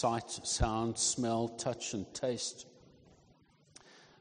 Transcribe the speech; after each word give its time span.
sight, 0.00 0.30
sound, 0.30 0.96
smell, 0.96 1.48
touch, 1.48 1.92
and 1.92 2.12
taste. 2.14 2.66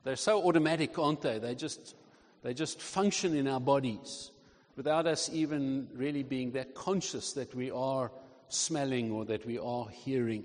They're 0.03 0.17
so 0.17 0.45
automatic, 0.45 0.99
aren't 0.99 1.21
they? 1.21 1.39
They 1.39 1.55
just, 1.55 1.95
they 2.43 2.53
just 2.53 2.81
function 2.81 3.33
in 3.33 3.47
our 3.47 3.61
bodies 3.61 4.31
without 4.75 5.07
us 5.07 5.29
even 5.31 5.87
really 5.93 6.23
being 6.23 6.51
that 6.51 6.75
conscious 6.75 7.31
that 7.33 7.55
we 7.55 7.71
are 7.71 8.11
smelling 8.49 9.11
or 9.11 9.23
that 9.25 9.45
we 9.45 9.57
are 9.57 9.87
hearing. 9.89 10.43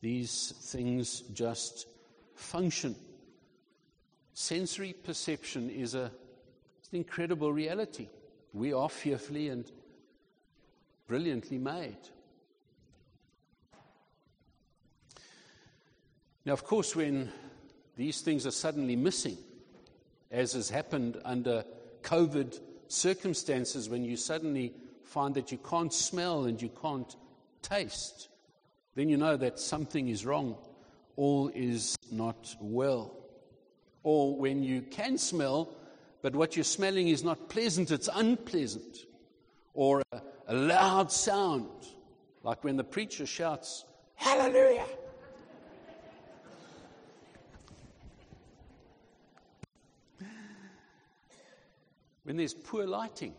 These 0.00 0.54
things 0.56 1.22
just 1.34 1.86
function. 2.36 2.94
Sensory 4.34 4.92
perception 4.92 5.68
is 5.68 5.94
a, 5.94 6.04
an 6.90 6.92
incredible 6.92 7.52
reality. 7.52 8.08
We 8.52 8.72
are 8.72 8.88
fearfully 8.88 9.48
and 9.48 9.68
brilliantly 11.08 11.58
made. 11.58 11.96
Now, 16.44 16.54
of 16.54 16.64
course, 16.64 16.96
when 16.96 17.30
these 17.96 18.20
things 18.20 18.46
are 18.46 18.52
suddenly 18.52 18.96
missing, 18.96 19.38
as 20.30 20.54
has 20.54 20.70
happened 20.70 21.20
under 21.24 21.64
COVID 22.02 22.58
circumstances, 22.88 23.88
when 23.88 24.04
you 24.04 24.16
suddenly 24.16 24.74
find 25.04 25.34
that 25.36 25.52
you 25.52 25.58
can't 25.58 25.92
smell 25.92 26.44
and 26.46 26.60
you 26.60 26.70
can't 26.80 27.14
taste, 27.62 28.28
then 28.96 29.08
you 29.08 29.16
know 29.16 29.36
that 29.36 29.60
something 29.60 30.08
is 30.08 30.26
wrong. 30.26 30.56
All 31.14 31.48
is 31.54 31.96
not 32.10 32.56
well. 32.60 33.14
Or 34.02 34.36
when 34.36 34.64
you 34.64 34.82
can 34.82 35.18
smell, 35.18 35.68
but 36.22 36.34
what 36.34 36.56
you're 36.56 36.64
smelling 36.64 37.06
is 37.06 37.22
not 37.22 37.48
pleasant, 37.48 37.92
it's 37.92 38.08
unpleasant. 38.12 38.98
Or 39.74 40.02
a, 40.12 40.22
a 40.48 40.54
loud 40.54 41.12
sound, 41.12 41.68
like 42.42 42.64
when 42.64 42.76
the 42.76 42.84
preacher 42.84 43.26
shouts, 43.26 43.84
Hallelujah! 44.16 44.86
When 52.24 52.36
there's 52.36 52.54
poor 52.54 52.86
lighting. 52.86 53.34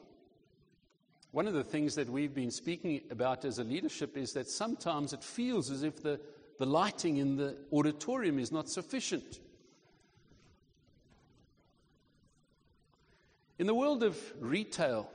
One 1.32 1.48
of 1.48 1.54
the 1.54 1.64
things 1.64 1.96
that 1.96 2.10
we've 2.10 2.34
been 2.34 2.52
speaking 2.52 3.02
about 3.10 3.44
as 3.44 3.58
a 3.58 3.64
leadership 3.64 4.18
is 4.18 4.34
that 4.34 4.48
sometimes 4.50 5.14
it 5.14 5.24
feels 5.24 5.72
as 5.72 5.84
if 5.84 6.04
the, 6.04 6.20
the 6.60 6.66
lighting 6.66 7.18
in 7.18 7.38
the 7.38 7.58
auditorium 7.72 8.38
is 8.38 8.52
not 8.52 8.70
sufficient. 8.70 9.40
In 13.58 13.68
the 13.68 13.74
world 13.74 14.04
of 14.04 14.20
retail, 14.40 15.10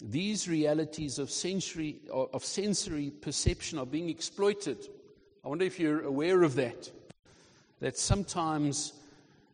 these 0.00 0.48
realities 0.48 1.18
of 1.18 1.30
sensory, 1.30 2.00
of 2.10 2.44
sensory 2.44 3.10
perception 3.10 3.78
are 3.78 3.86
being 3.86 4.08
exploited. 4.08 4.78
I 5.44 5.48
wonder 5.48 5.64
if 5.64 5.78
you're 5.78 6.02
aware 6.02 6.42
of 6.42 6.56
that. 6.56 6.90
That 7.80 7.96
sometimes 7.98 8.94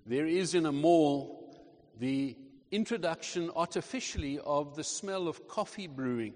there 0.06 0.26
is 0.26 0.54
in 0.54 0.64
a 0.64 0.72
mall 0.72 1.54
the 1.98 2.36
introduction 2.70 3.50
artificially 3.56 4.38
of 4.44 4.76
the 4.76 4.84
smell 4.84 5.28
of 5.28 5.48
coffee 5.48 5.86
brewing, 5.86 6.34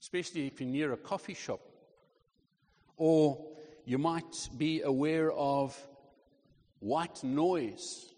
especially 0.00 0.46
if 0.46 0.60
you're 0.60 0.68
near 0.68 0.92
a 0.92 0.96
coffee 0.96 1.34
shop. 1.34 1.60
Or 2.96 3.46
you 3.84 3.98
might 3.98 4.48
be 4.56 4.82
aware 4.82 5.32
of 5.32 5.76
white 6.80 7.22
noise. 7.22 8.12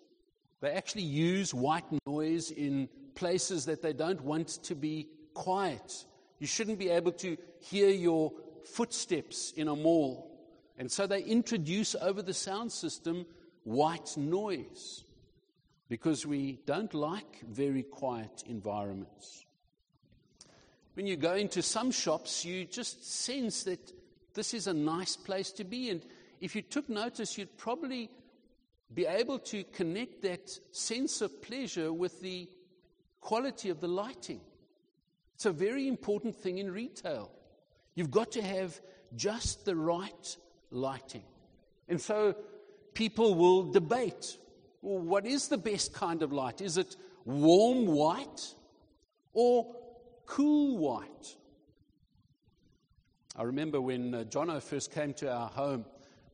They 0.61 0.71
actually 0.71 1.03
use 1.03 1.53
white 1.53 1.85
noise 2.07 2.51
in 2.51 2.89
places 3.15 3.67
that 3.67 3.83
they 3.83 3.93
don't 3.93 4.21
want 4.23 4.49
to 4.65 4.75
be 4.75 5.09
quiet. 5.35 6.05
You 6.39 6.47
shouldn't 6.47 6.79
be 6.79 6.91
able 6.91 7.13
to 7.13 7.37
hear 7.61 7.91
your 7.91 8.33
footsteps 8.65 9.53
in 9.57 9.69
a 9.69 9.77
mall. 9.77 10.31
And 10.79 10.91
so 10.91 11.07
they 11.07 11.23
introduce 11.23 11.95
over 11.95 12.23
the 12.23 12.35
sound 12.35 12.73
system 12.73 13.27
white 13.63 14.17
noise 14.17 15.04
because 15.95 16.27
we 16.27 16.59
don't 16.67 16.93
like 16.93 17.41
very 17.49 17.85
quiet 17.85 18.43
environments. 18.49 19.47
When 20.95 21.07
you 21.07 21.15
go 21.17 21.35
into 21.35 21.63
some 21.63 21.93
shops, 21.93 22.45
you 22.45 22.65
just 22.65 23.09
sense 23.09 23.63
that 23.63 23.93
this 24.35 24.55
is 24.55 24.67
a 24.67 24.75
nice 24.75 25.15
place 25.15 25.53
to 25.53 25.63
be. 25.63 25.91
And 25.91 26.05
if 26.41 26.57
you 26.57 26.63
took 26.63 26.89
notice, 26.89 27.39
you'd 27.39 27.57
probably 27.57 28.11
be 28.93 29.07
able 29.07 29.39
to 29.39 29.63
connect 29.73 30.23
that 30.23 30.59
sense 30.73 31.21
of 31.21 31.41
pleasure 31.41 31.93
with 31.93 32.21
the 32.21 32.49
quality 33.21 33.71
of 33.71 33.81
the 33.81 33.87
lighting. 33.87 34.41
It's 35.37 35.47
a 35.47 35.53
very 35.53 35.87
important 35.87 36.35
thing 36.35 36.59
in 36.59 36.73
retail. 36.73 37.31
You've 37.95 38.11
got 38.11 38.33
to 38.33 38.43
have 38.43 38.81
just 39.15 39.65
the 39.65 39.77
right 39.77 40.37
lighting. 40.73 41.23
And 41.89 42.01
so 42.01 42.35
people 42.95 43.37
will 43.37 43.71
debate 43.71 44.39
well, 44.85 45.03
what 45.03 45.25
is 45.25 45.49
the 45.49 45.57
best 45.57 45.95
kind 45.95 46.23
of 46.23 46.31
light? 46.31 46.61
Is 46.61 46.77
it 46.77 46.97
warm 47.25 47.87
white 47.87 48.55
or 49.33 49.75
cool 50.27 50.77
white? 50.77 51.37
I 53.35 53.45
remember 53.45 53.81
when 53.81 54.15
uh, 54.15 54.25
Jono 54.25 54.63
first 54.63 54.93
came 54.93 55.15
to 55.15 55.33
our 55.33 55.49
home, 55.49 55.87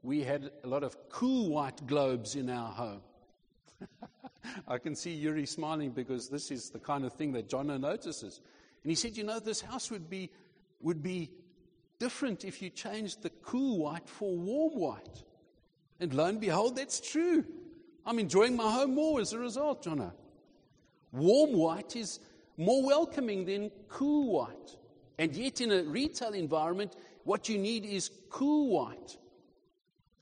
we 0.02 0.24
had 0.24 0.50
a 0.64 0.66
lot 0.66 0.82
of 0.82 0.96
cool 1.10 1.48
white 1.48 1.86
globes 1.86 2.34
in 2.34 2.50
our 2.50 2.72
home. 2.72 3.02
I 4.68 4.78
can 4.78 4.96
see 4.96 5.12
Yuri 5.12 5.46
smiling 5.46 5.90
because 5.90 6.28
this 6.28 6.50
is 6.50 6.70
the 6.70 6.80
kind 6.80 7.04
of 7.04 7.12
thing 7.12 7.32
that 7.32 7.48
Jono 7.48 7.78
notices. 7.78 8.40
And 8.82 8.90
he 8.90 8.96
said, 8.96 9.16
You 9.16 9.22
know, 9.22 9.38
this 9.38 9.60
house 9.60 9.92
would 9.92 10.10
be, 10.10 10.28
would 10.80 11.04
be 11.04 11.30
different 12.00 12.44
if 12.44 12.60
you 12.60 12.70
changed 12.70 13.22
the 13.22 13.30
cool 13.30 13.78
white 13.78 14.08
for 14.08 14.36
warm 14.36 14.72
white. 14.72 15.22
And 16.00 16.12
lo 16.12 16.24
and 16.24 16.40
behold, 16.40 16.76
that's 16.76 17.00
true. 17.00 17.44
I'm 18.06 18.18
enjoying 18.18 18.56
my 18.56 18.70
home 18.70 18.94
more 18.94 19.20
as 19.20 19.32
a 19.32 19.38
result, 19.38 19.84
Jono. 19.84 20.12
Warm 21.12 21.52
white 21.52 21.96
is 21.96 22.20
more 22.56 22.84
welcoming 22.84 23.44
than 23.44 23.70
cool 23.88 24.32
white. 24.32 24.76
And 25.18 25.34
yet, 25.34 25.60
in 25.60 25.70
a 25.72 25.82
retail 25.82 26.32
environment, 26.32 26.96
what 27.24 27.48
you 27.48 27.58
need 27.58 27.84
is 27.84 28.10
cool 28.30 28.70
white 28.70 29.16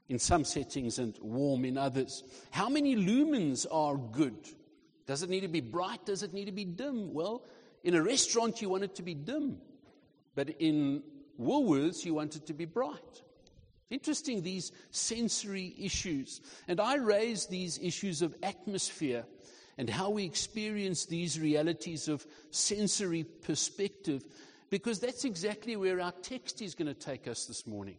in 0.09 0.19
some 0.19 0.45
settings 0.45 0.99
and 0.99 1.17
warm 1.21 1.65
in 1.65 1.77
others. 1.77 2.25
How 2.51 2.69
many 2.69 2.97
lumens 2.97 3.67
are 3.71 3.97
good? 3.97 4.49
Does 5.07 5.23
it 5.23 5.31
need 5.31 5.41
to 5.41 5.49
be 5.49 5.61
bright? 5.61 6.05
Does 6.07 6.23
it 6.23 6.33
need 6.33 6.47
to 6.47 6.53
be 6.53 6.65
dim? 6.65 7.13
Well, 7.13 7.45
in 7.85 7.95
a 7.95 8.03
restaurant, 8.03 8.61
you 8.61 8.71
want 8.71 8.85
it 8.85 8.95
to 8.97 9.03
be 9.03 9.15
dim. 9.15 9.59
But 10.35 10.51
in 10.59 11.03
Woolworths, 11.41 12.05
you 12.05 12.15
want 12.15 12.37
it 12.37 12.47
to 12.47 12.55
be 12.55 12.65
bright. 12.65 13.23
Interesting, 13.91 14.43
these 14.43 14.73
sensory 14.91 15.75
issues. 15.79 16.41
And 16.67 16.81
I 16.81 16.97
raise 16.97 17.47
these 17.47 17.79
issues 17.79 18.21
of 18.21 18.35
atmosphere 18.43 19.25
and 19.79 19.89
how 19.89 20.11
we 20.11 20.25
experience 20.25 21.07
these 21.07 21.41
realities 21.41 22.09
of 22.09 22.27
sensory 22.51 23.25
perspective 23.25 24.25
because 24.71 24.99
that's 24.99 25.25
exactly 25.25 25.77
where 25.77 26.01
our 26.01 26.13
text 26.23 26.61
is 26.61 26.75
going 26.75 26.89
to 26.89 26.95
take 26.95 27.27
us 27.27 27.47
this 27.47 27.67
morning. 27.67 27.97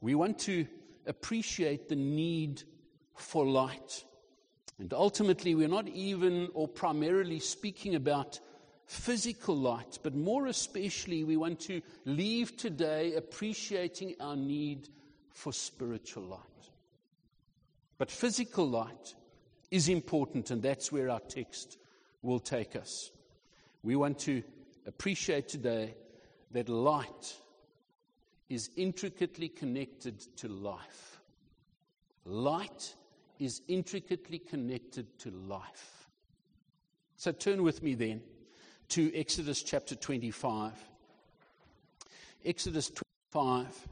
We 0.00 0.14
want 0.14 0.38
to 0.40 0.66
appreciate 1.06 1.88
the 1.88 1.96
need 1.96 2.62
for 3.14 3.44
light. 3.44 4.04
And 4.78 4.94
ultimately, 4.94 5.54
we're 5.54 5.68
not 5.68 5.88
even 5.88 6.48
or 6.54 6.68
primarily 6.68 7.40
speaking 7.40 7.96
about 7.96 8.38
physical 8.88 9.54
light, 9.54 9.98
but 10.02 10.14
more 10.14 10.46
especially, 10.46 11.22
we 11.22 11.36
want 11.36 11.60
to 11.60 11.82
leave 12.06 12.56
today 12.56 13.14
appreciating 13.14 14.14
our 14.18 14.34
need 14.34 14.88
for 15.30 15.52
spiritual 15.52 16.22
light. 16.22 16.40
But 17.98 18.10
physical 18.10 18.66
light 18.66 19.14
is 19.70 19.90
important, 19.90 20.50
and 20.50 20.62
that's 20.62 20.90
where 20.90 21.10
our 21.10 21.20
text 21.20 21.76
will 22.22 22.40
take 22.40 22.76
us. 22.76 23.10
We 23.82 23.94
want 23.94 24.20
to 24.20 24.42
appreciate 24.86 25.48
today 25.48 25.94
that 26.52 26.70
light 26.70 27.36
is 28.48 28.70
intricately 28.74 29.50
connected 29.50 30.18
to 30.38 30.48
life. 30.48 31.20
Light 32.24 32.94
is 33.38 33.60
intricately 33.68 34.38
connected 34.38 35.18
to 35.18 35.30
life. 35.30 36.08
So 37.16 37.32
turn 37.32 37.62
with 37.62 37.82
me 37.82 37.94
then 37.94 38.22
to 38.90 39.14
Exodus 39.14 39.62
chapter 39.62 39.94
25. 39.94 40.72
Exodus 42.44 42.90
25. 43.32 43.88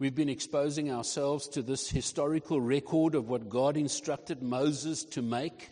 We've 0.00 0.14
been 0.14 0.28
exposing 0.28 0.90
ourselves 0.90 1.46
to 1.48 1.62
this 1.62 1.88
historical 1.88 2.60
record 2.60 3.14
of 3.14 3.28
what 3.28 3.48
God 3.48 3.76
instructed 3.76 4.42
Moses 4.42 5.04
to 5.04 5.22
make. 5.22 5.70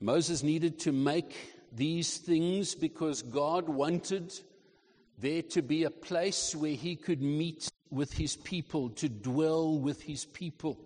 Moses 0.00 0.44
needed 0.44 0.78
to 0.80 0.92
make 0.92 1.34
these 1.72 2.18
things 2.18 2.76
because 2.76 3.22
God 3.22 3.68
wanted 3.68 4.32
there 5.18 5.42
to 5.42 5.62
be 5.62 5.82
a 5.82 5.90
place 5.90 6.54
where 6.54 6.74
he 6.74 6.94
could 6.94 7.20
meet 7.20 7.68
with 7.90 8.12
his 8.12 8.36
people, 8.36 8.90
to 8.90 9.08
dwell 9.08 9.78
with 9.78 10.02
his 10.02 10.24
people. 10.24 10.78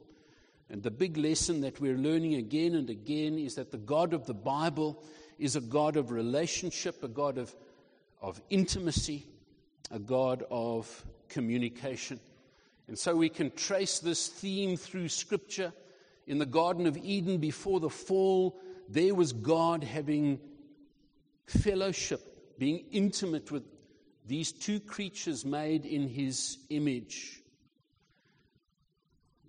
And 0.70 0.82
the 0.82 0.90
big 0.90 1.16
lesson 1.16 1.62
that 1.62 1.80
we're 1.80 1.96
learning 1.96 2.34
again 2.34 2.74
and 2.74 2.90
again 2.90 3.38
is 3.38 3.54
that 3.54 3.70
the 3.70 3.78
God 3.78 4.12
of 4.12 4.26
the 4.26 4.34
Bible 4.34 5.02
is 5.38 5.56
a 5.56 5.60
God 5.60 5.96
of 5.96 6.10
relationship, 6.10 7.02
a 7.02 7.08
God 7.08 7.38
of, 7.38 7.54
of 8.20 8.40
intimacy, 8.50 9.24
a 9.90 9.98
God 9.98 10.44
of 10.50 11.04
communication. 11.28 12.20
And 12.88 12.98
so 12.98 13.14
we 13.16 13.28
can 13.28 13.50
trace 13.52 13.98
this 13.98 14.28
theme 14.28 14.76
through 14.76 15.08
Scripture. 15.08 15.72
In 16.26 16.38
the 16.38 16.46
Garden 16.46 16.86
of 16.86 16.96
Eden 16.98 17.38
before 17.38 17.80
the 17.80 17.90
fall, 17.90 18.58
there 18.88 19.14
was 19.14 19.32
God 19.32 19.84
having 19.84 20.40
fellowship, 21.46 22.58
being 22.58 22.84
intimate 22.90 23.50
with 23.50 23.64
these 24.28 24.52
two 24.52 24.78
creatures 24.78 25.44
made 25.44 25.86
in 25.86 26.06
his 26.06 26.58
image. 26.69 27.42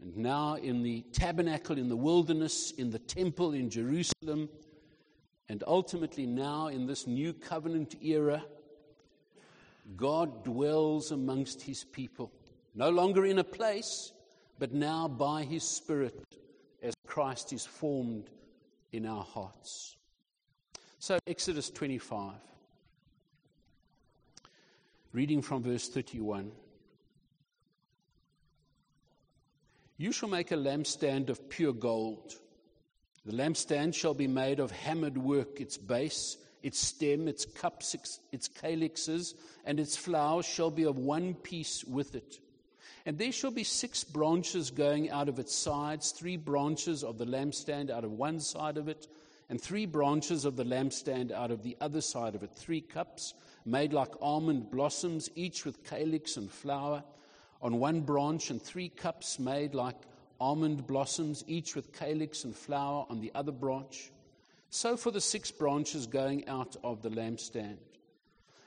And 0.01 0.15
now, 0.15 0.55
in 0.55 0.81
the 0.81 1.01
tabernacle 1.11 1.77
in 1.77 1.89
the 1.89 1.97
wilderness, 1.97 2.71
in 2.71 2.89
the 2.89 2.99
temple 2.99 3.51
in 3.51 3.69
Jerusalem, 3.69 4.47
and 5.49 5.63
ultimately 5.67 6.25
now 6.25 6.67
in 6.67 6.87
this 6.87 7.05
new 7.05 7.33
covenant 7.33 7.95
era, 8.01 8.41
God 9.97 10.45
dwells 10.45 11.11
amongst 11.11 11.61
his 11.61 11.83
people, 11.83 12.31
no 12.73 12.89
longer 12.89 13.25
in 13.25 13.39
a 13.39 13.43
place, 13.43 14.13
but 14.59 14.73
now 14.73 15.09
by 15.09 15.43
his 15.43 15.63
Spirit 15.63 16.23
as 16.81 16.93
Christ 17.05 17.51
is 17.51 17.65
formed 17.65 18.29
in 18.93 19.05
our 19.05 19.23
hearts. 19.23 19.97
So, 20.99 21.19
Exodus 21.27 21.69
25, 21.69 22.33
reading 25.11 25.41
from 25.41 25.63
verse 25.63 25.89
31. 25.89 26.51
You 29.97 30.11
shall 30.11 30.29
make 30.29 30.51
a 30.51 30.55
lampstand 30.55 31.29
of 31.29 31.49
pure 31.49 31.73
gold. 31.73 32.35
The 33.25 33.33
lampstand 33.33 33.95
shall 33.95 34.13
be 34.13 34.27
made 34.27 34.59
of 34.59 34.71
hammered 34.71 35.17
work, 35.17 35.59
its 35.59 35.77
base, 35.77 36.37
its 36.63 36.79
stem, 36.79 37.27
its 37.27 37.45
cups, 37.45 37.95
its 38.31 38.47
calyxes, 38.47 39.35
and 39.65 39.79
its 39.79 39.97
flowers 39.97 40.45
shall 40.45 40.71
be 40.71 40.83
of 40.83 40.97
one 40.97 41.33
piece 41.33 41.83
with 41.83 42.15
it. 42.15 42.39
And 43.05 43.17
there 43.17 43.31
shall 43.31 43.51
be 43.51 43.63
six 43.63 44.03
branches 44.03 44.71
going 44.71 45.09
out 45.09 45.29
of 45.29 45.39
its 45.39 45.55
sides, 45.55 46.11
three 46.11 46.37
branches 46.37 47.03
of 47.03 47.17
the 47.17 47.25
lampstand 47.25 47.89
out 47.89 48.03
of 48.03 48.11
one 48.11 48.39
side 48.39 48.77
of 48.77 48.87
it, 48.87 49.07
and 49.49 49.59
three 49.59 49.85
branches 49.85 50.45
of 50.45 50.55
the 50.55 50.65
lampstand 50.65 51.31
out 51.31 51.49
of 51.49 51.63
the 51.63 51.75
other 51.81 52.01
side 52.01 52.35
of 52.35 52.43
it. 52.43 52.51
Three 52.55 52.81
cups 52.81 53.33
made 53.69 53.93
like 53.93 54.13
almond 54.21 54.71
blossoms, 54.71 55.29
each 55.35 55.65
with 55.65 55.83
calyx 55.83 56.37
and 56.37 56.51
flower 56.51 57.03
on 57.61 57.79
one 57.79 58.01
branch, 58.01 58.49
and 58.49 58.61
three 58.61 58.89
cups 58.89 59.37
made 59.37 59.75
like 59.75 59.97
almond 60.39 60.87
blossoms, 60.87 61.43
each 61.47 61.75
with 61.75 61.93
calyx 61.93 62.45
and 62.45 62.55
flower 62.55 63.05
on 63.09 63.19
the 63.19 63.31
other 63.35 63.51
branch. 63.51 64.11
So 64.69 64.95
for 64.95 65.11
the 65.11 65.21
six 65.21 65.51
branches 65.51 66.07
going 66.07 66.47
out 66.47 66.75
of 66.83 67.01
the 67.01 67.09
lampstand. 67.09 67.77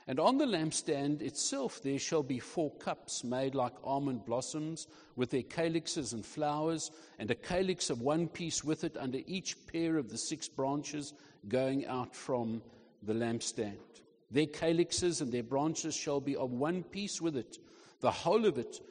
And 0.05 0.19
on 0.19 0.37
the 0.37 0.45
lampstand 0.45 1.21
itself 1.21 1.81
there 1.81 1.97
shall 1.97 2.23
be 2.23 2.39
four 2.39 2.71
cups 2.71 3.23
made 3.23 3.55
like 3.55 3.73
almond 3.83 4.25
blossoms, 4.25 4.87
with 5.15 5.29
their 5.29 5.43
calyxes 5.43 6.13
and 6.13 6.25
flowers, 6.25 6.91
and 7.19 7.31
a 7.31 7.35
calyx 7.35 7.89
of 7.89 8.01
one 8.01 8.27
piece 8.27 8.63
with 8.63 8.83
it 8.83 8.97
under 8.97 9.19
each 9.25 9.55
pair 9.67 9.97
of 9.97 10.09
the 10.09 10.17
six 10.17 10.47
branches 10.47 11.13
going 11.47 11.85
out 11.87 12.15
from 12.15 12.61
the 13.01 13.13
lampstand. 13.13 14.02
Their 14.33 14.47
calyxes 14.47 15.21
and 15.21 15.31
their 15.31 15.43
branches 15.43 15.95
shall 15.95 16.19
be 16.19 16.35
of 16.35 16.51
one 16.51 16.83
piece 16.83 17.21
with 17.21 17.37
it, 17.37 17.59
the 18.01 18.11
whole 18.11 18.45
of 18.45 18.57
it 18.57 18.81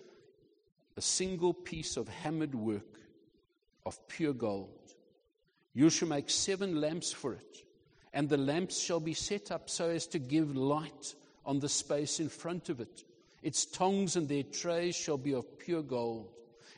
a 0.96 1.00
single 1.00 1.52
piece 1.52 1.96
of 1.96 2.08
hammered 2.08 2.54
work 2.54 3.00
of 3.84 4.06
pure 4.08 4.34
gold. 4.34 4.94
You 5.74 5.90
shall 5.90 6.08
make 6.08 6.30
seven 6.30 6.80
lamps 6.80 7.12
for 7.12 7.32
it, 7.32 7.64
and 8.12 8.28
the 8.28 8.36
lamps 8.36 8.78
shall 8.78 9.00
be 9.00 9.14
set 9.14 9.50
up 9.50 9.70
so 9.70 9.88
as 9.88 10.06
to 10.08 10.18
give 10.18 10.54
light 10.54 11.14
on 11.44 11.58
the 11.58 11.68
space 11.68 12.20
in 12.20 12.28
front 12.28 12.68
of 12.68 12.80
it. 12.80 13.04
Its 13.42 13.64
tongs 13.64 14.16
and 14.16 14.28
their 14.28 14.42
trays 14.42 14.94
shall 14.94 15.16
be 15.18 15.34
of 15.34 15.58
pure 15.58 15.82
gold. 15.82 16.28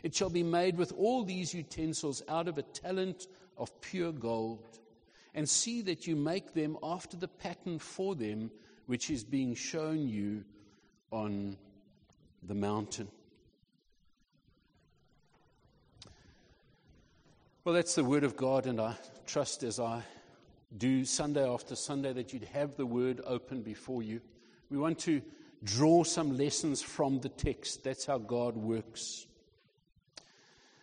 It 0.02 0.14
shall 0.14 0.30
be 0.30 0.42
made 0.42 0.78
with 0.78 0.92
all 0.92 1.24
these 1.24 1.52
utensils 1.52 2.22
out 2.28 2.48
of 2.48 2.56
a 2.56 2.62
talent 2.62 3.26
of 3.58 3.80
pure 3.80 4.12
gold. 4.12 4.78
And 5.34 5.48
see 5.48 5.82
that 5.82 6.06
you 6.06 6.14
make 6.14 6.54
them 6.54 6.78
after 6.82 7.16
the 7.16 7.28
pattern 7.28 7.78
for 7.78 8.14
them 8.14 8.50
which 8.86 9.10
is 9.10 9.24
being 9.24 9.54
shown 9.54 10.08
you 10.08 10.44
on 11.10 11.56
the 12.42 12.54
mountain. 12.54 13.08
Well, 17.64 17.74
that's 17.74 17.94
the 17.94 18.04
Word 18.04 18.24
of 18.24 18.36
God, 18.36 18.66
and 18.66 18.78
I 18.78 18.94
trust 19.26 19.62
as 19.62 19.80
I 19.80 20.02
do 20.76 21.04
Sunday 21.04 21.48
after 21.48 21.74
Sunday 21.74 22.12
that 22.12 22.32
you'd 22.32 22.44
have 22.44 22.76
the 22.76 22.84
Word 22.84 23.22
open 23.24 23.62
before 23.62 24.02
you. 24.02 24.20
We 24.68 24.76
want 24.76 24.98
to 25.00 25.22
draw 25.62 26.04
some 26.04 26.36
lessons 26.36 26.82
from 26.82 27.20
the 27.20 27.30
text. 27.30 27.82
That's 27.82 28.04
how 28.04 28.18
God 28.18 28.56
works. 28.56 29.26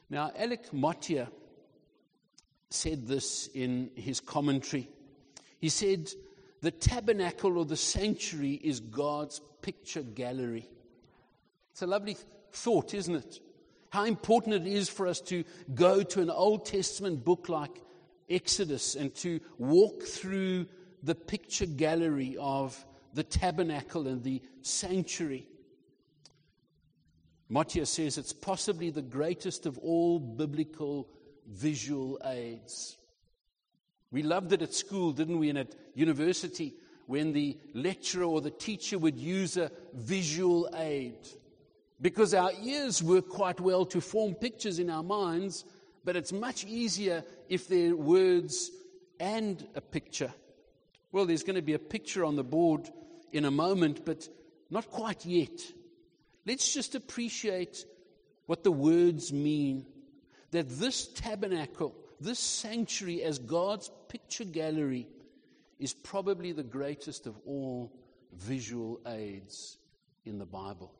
Now, 0.10 0.32
Alec 0.36 0.74
Motyer 0.74 1.28
said 2.74 3.08
this 3.08 3.50
in 3.54 3.92
his 3.96 4.20
commentary. 4.20 4.90
He 5.60 5.70
said, 5.70 6.10
The 6.62 6.72
tabernacle 6.72 7.58
or 7.58 7.66
the 7.66 7.78
sanctuary 7.78 8.54
is 8.54 8.80
God's 8.80 9.42
picture 9.62 10.02
gallery. 10.02 10.68
It's 11.72 11.82
a 11.82 11.88
lovely 11.88 12.18
thought, 12.52 12.94
isn't 12.94 13.16
it? 13.16 13.40
How 13.90 14.06
important 14.06 14.56
it 14.56 14.68
is 14.68 14.90
for 14.90 15.08
us 15.08 15.20
to 15.22 15.44
go 15.76 16.02
to 16.02 16.22
an 16.22 16.30
Old 16.30 16.66
Testament 16.66 17.26
book 17.26 17.50
like 17.50 17.82
Exodus 18.30 18.96
and 18.96 19.14
to 19.16 19.42
walk 19.58 20.04
through 20.04 20.66
the 21.04 21.16
picture 21.16 21.66
gallery 21.66 22.38
of 22.40 22.86
the 23.14 23.24
tabernacle 23.24 24.08
and 24.08 24.24
the 24.24 24.42
sanctuary. 24.62 25.46
Motyer 27.50 27.86
says 27.86 28.18
it's 28.18 28.32
possibly 28.32 28.90
the 28.90 29.02
greatest 29.02 29.66
of 29.66 29.78
all 29.80 30.20
biblical 30.20 31.10
visual 31.48 32.20
aids. 32.26 32.98
We 34.12 34.24
loved 34.24 34.52
it 34.54 34.62
at 34.62 34.74
school, 34.74 35.14
didn't 35.14 35.40
we, 35.40 35.50
and 35.50 35.60
at 35.60 35.76
university, 35.96 36.74
when 37.08 37.34
the 37.34 37.58
lecturer 37.74 38.26
or 38.26 38.42
the 38.42 38.52
teacher 38.52 38.98
would 38.98 39.18
use 39.18 39.58
a 39.58 39.72
visual 39.94 40.70
aid 40.76 41.16
because 42.02 42.34
our 42.34 42.52
ears 42.64 43.04
work 43.04 43.30
quite 43.30 43.60
well 43.60 43.86
to 43.86 44.02
form 44.02 44.34
pictures 44.34 44.80
in 44.80 44.90
our 44.90 45.04
minds, 45.04 45.64
but 46.04 46.16
it's 46.16 46.34
much 46.34 46.66
easier 46.66 47.24
if 47.48 47.68
there 47.68 47.92
are 47.92 47.96
words 47.96 48.72
and 49.20 49.68
a 49.76 49.82
picture. 49.82 50.34
Well, 51.12 51.26
there's 51.26 51.44
going 51.44 51.58
to 51.58 51.62
be 51.62 51.74
a 51.74 51.80
picture 51.80 52.26
on 52.26 52.36
the 52.36 52.44
board 52.44 52.90
in 53.32 53.46
a 53.46 53.52
moment, 53.52 54.04
but 54.04 54.28
not 54.70 54.90
quite 54.90 55.26
yet. 55.26 55.62
Let's 56.46 56.74
just 56.74 56.96
appreciate 56.96 57.86
what 58.48 58.64
the 58.64 58.72
words 58.72 59.32
mean. 59.32 59.86
That 60.52 60.70
this 60.70 61.08
tabernacle, 61.08 61.96
this 62.20 62.40
sanctuary 62.40 63.24
as 63.24 63.40
God's 63.40 63.90
picture 64.10 64.44
gallery, 64.44 65.08
is 65.80 65.94
probably 65.94 66.52
the 66.52 66.64
greatest 66.64 67.26
of 67.26 67.36
all 67.46 67.92
visual 68.34 69.00
aids 69.08 69.78
in 70.26 70.38
the 70.38 70.46
Bible. 70.46 70.94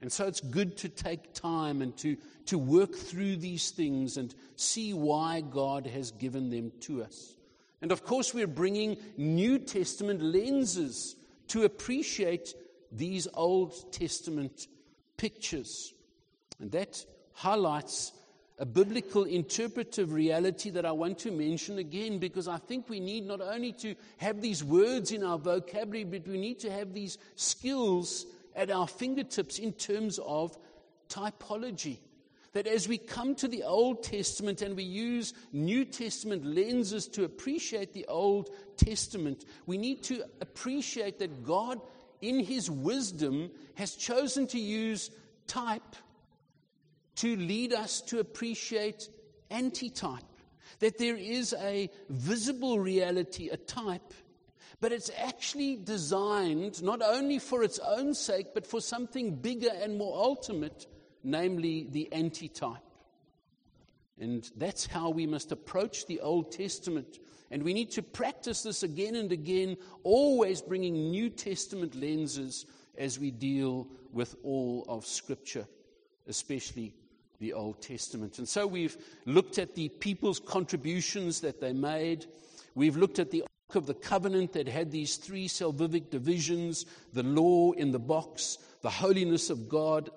And 0.00 0.12
so 0.12 0.26
it's 0.26 0.40
good 0.40 0.76
to 0.78 0.88
take 0.88 1.34
time 1.34 1.82
and 1.82 1.96
to, 1.98 2.16
to 2.46 2.58
work 2.58 2.94
through 2.94 3.36
these 3.36 3.70
things 3.70 4.16
and 4.16 4.34
see 4.56 4.94
why 4.94 5.40
God 5.40 5.86
has 5.86 6.12
given 6.12 6.50
them 6.50 6.72
to 6.82 7.02
us. 7.02 7.34
And 7.82 7.90
of 7.92 8.04
course, 8.04 8.32
we're 8.32 8.46
bringing 8.46 8.96
New 9.16 9.58
Testament 9.58 10.22
lenses 10.22 11.16
to 11.48 11.64
appreciate 11.64 12.54
these 12.92 13.26
Old 13.34 13.92
Testament 13.92 14.68
pictures. 15.16 15.92
And 16.60 16.70
that 16.72 17.04
highlights 17.32 18.12
a 18.58 18.66
biblical 18.66 19.24
interpretive 19.24 20.12
reality 20.12 20.70
that 20.70 20.84
I 20.84 20.90
want 20.90 21.18
to 21.20 21.30
mention 21.30 21.78
again 21.78 22.18
because 22.18 22.48
I 22.48 22.58
think 22.58 22.88
we 22.88 22.98
need 22.98 23.24
not 23.24 23.40
only 23.40 23.72
to 23.74 23.94
have 24.16 24.40
these 24.40 24.64
words 24.64 25.12
in 25.12 25.22
our 25.22 25.38
vocabulary, 25.38 26.04
but 26.04 26.26
we 26.26 26.38
need 26.38 26.58
to 26.60 26.72
have 26.72 26.92
these 26.92 27.18
skills 27.36 28.26
at 28.56 28.70
our 28.70 28.88
fingertips 28.88 29.60
in 29.60 29.72
terms 29.72 30.18
of 30.26 30.58
typology. 31.08 31.98
That 32.52 32.66
as 32.66 32.88
we 32.88 32.98
come 32.98 33.36
to 33.36 33.46
the 33.46 33.62
Old 33.62 34.02
Testament 34.02 34.62
and 34.62 34.74
we 34.74 34.82
use 34.82 35.34
New 35.52 35.84
Testament 35.84 36.44
lenses 36.44 37.06
to 37.08 37.24
appreciate 37.24 37.92
the 37.92 38.06
Old 38.06 38.50
Testament, 38.76 39.44
we 39.66 39.78
need 39.78 40.02
to 40.04 40.24
appreciate 40.40 41.20
that 41.20 41.44
God, 41.44 41.80
in 42.20 42.40
His 42.40 42.68
wisdom, 42.68 43.50
has 43.74 43.94
chosen 43.94 44.48
to 44.48 44.58
use 44.58 45.12
type 45.46 45.94
to 47.18 47.36
lead 47.36 47.72
us 47.72 48.00
to 48.02 48.20
appreciate 48.20 49.08
antitype. 49.50 50.22
That 50.80 50.98
there 50.98 51.16
is 51.16 51.54
a 51.58 51.90
visible 52.08 52.78
reality, 52.78 53.48
a 53.48 53.56
type, 53.56 54.14
but 54.80 54.92
it's 54.92 55.10
actually 55.18 55.76
designed 55.76 56.82
not 56.82 57.02
only 57.02 57.40
for 57.40 57.64
its 57.64 57.80
own 57.80 58.14
sake, 58.14 58.48
but 58.54 58.66
for 58.66 58.80
something 58.80 59.34
bigger 59.34 59.70
and 59.82 59.98
more 59.98 60.16
ultimate, 60.16 60.86
namely 61.24 61.88
the 61.90 62.12
antitype. 62.12 62.82
And 64.20 64.48
that's 64.56 64.86
how 64.86 65.10
we 65.10 65.26
must 65.26 65.50
approach 65.50 66.06
the 66.06 66.20
Old 66.20 66.52
Testament. 66.52 67.18
And 67.50 67.62
we 67.62 67.74
need 67.74 67.90
to 67.92 68.02
practice 68.02 68.62
this 68.62 68.84
again 68.84 69.16
and 69.16 69.32
again, 69.32 69.76
always 70.04 70.60
bringing 70.60 71.10
New 71.10 71.30
Testament 71.30 71.94
lenses 71.96 72.66
as 72.96 73.18
we 73.18 73.30
deal 73.32 73.88
with 74.12 74.36
all 74.44 74.84
of 74.88 75.06
Scripture, 75.06 75.66
especially 76.26 76.94
the 77.40 77.52
Old 77.52 77.80
Testament. 77.80 78.38
And 78.38 78.48
so 78.48 78.66
we've 78.66 78.96
looked 79.24 79.58
at 79.58 79.74
the 79.74 79.88
people's 79.88 80.40
contributions 80.40 81.40
that 81.40 81.60
they 81.60 81.72
made. 81.72 82.26
We've 82.74 82.96
looked 82.96 83.18
at 83.18 83.30
the 83.30 83.42
Ark 83.42 83.76
of 83.76 83.86
the 83.86 83.94
Covenant 83.94 84.52
that 84.54 84.68
had 84.68 84.90
these 84.90 85.16
three 85.16 85.48
salvific 85.48 86.10
divisions 86.10 86.86
the 87.12 87.22
law 87.22 87.72
in 87.72 87.92
the 87.92 87.98
box, 87.98 88.58
the 88.82 88.90
holiness 88.90 89.50
of 89.50 89.68
God 89.68 90.10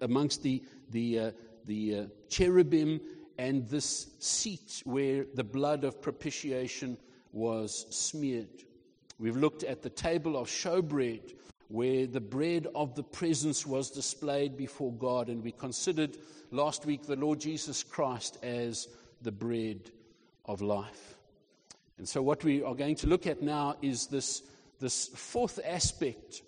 amongst 0.00 0.42
the, 0.42 0.62
the, 0.90 1.18
uh, 1.18 1.30
the 1.66 1.94
uh, 1.94 2.04
cherubim, 2.28 3.00
and 3.38 3.68
this 3.68 4.08
seat 4.18 4.82
where 4.84 5.24
the 5.34 5.44
blood 5.44 5.84
of 5.84 6.02
propitiation 6.02 6.96
was 7.32 7.86
smeared. 7.90 8.64
We've 9.18 9.36
looked 9.36 9.64
at 9.64 9.82
the 9.82 9.90
table 9.90 10.36
of 10.36 10.48
showbread 10.48 11.34
where 11.68 12.06
the 12.06 12.20
bread 12.20 12.66
of 12.74 12.94
the 12.94 13.02
presence 13.02 13.66
was 13.66 13.90
displayed 13.90 14.56
before 14.56 14.92
God, 14.92 15.28
and 15.28 15.42
we 15.42 15.52
considered 15.52 16.16
last 16.50 16.86
week 16.86 17.04
the 17.04 17.16
Lord 17.16 17.40
Jesus 17.40 17.82
Christ 17.82 18.38
as 18.42 18.88
the 19.22 19.32
bread 19.32 19.90
of 20.46 20.62
life. 20.62 21.14
And 21.98 22.08
so, 22.08 22.22
what 22.22 22.42
we 22.42 22.62
are 22.62 22.74
going 22.74 22.96
to 22.96 23.06
look 23.06 23.26
at 23.26 23.42
now 23.42 23.76
is 23.82 24.06
this, 24.06 24.42
this 24.80 25.08
fourth 25.08 25.58
aspect 25.64 26.42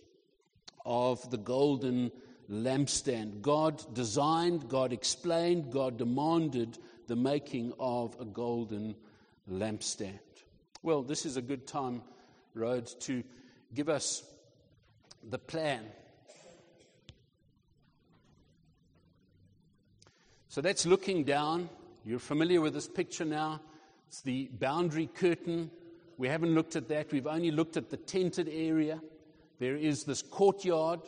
of 0.87 1.29
the 1.31 1.39
golden 1.39 2.11
lampstand. 2.51 3.43
God 3.43 3.83
designed, 3.95 4.69
God 4.69 4.93
explained, 4.93 5.71
God 5.71 5.99
demanded 5.99 6.79
the 7.09 7.17
making 7.17 7.73
of 7.79 8.17
a 8.21 8.25
golden 8.25 8.95
lampstand. 9.51 10.19
Well, 10.83 11.03
this 11.03 11.27
is 11.27 11.37
a 11.37 11.43
good 11.43 11.67
time, 11.67 12.03
Rhoda, 12.55 12.95
to 13.01 13.23
give 13.75 13.89
us 13.89 14.25
the 15.29 15.39
plan. 15.39 15.85
So 20.49 20.61
that's 20.61 20.87
looking 20.87 21.25
down. 21.25 21.69
You're 22.05 22.19
familiar 22.19 22.61
with 22.61 22.75
this 22.75 22.89
picture 22.89 23.25
now. 23.25 23.61
It's 24.09 24.23
the 24.23 24.49
boundary 24.59 25.07
curtain. 25.07 25.71
We 26.19 26.29
haven't 26.29 26.55
looked 26.55 26.77
at 26.77 26.89
that. 26.89 27.13
We've 27.13 27.27
only 27.27 27.51
looked 27.51 27.77
at 27.77 27.91
the 27.91 27.97
tented 27.97 28.49
area. 28.49 29.01
There 29.59 29.77
is 29.77 30.05
this 30.05 30.23
courtyard 30.23 31.01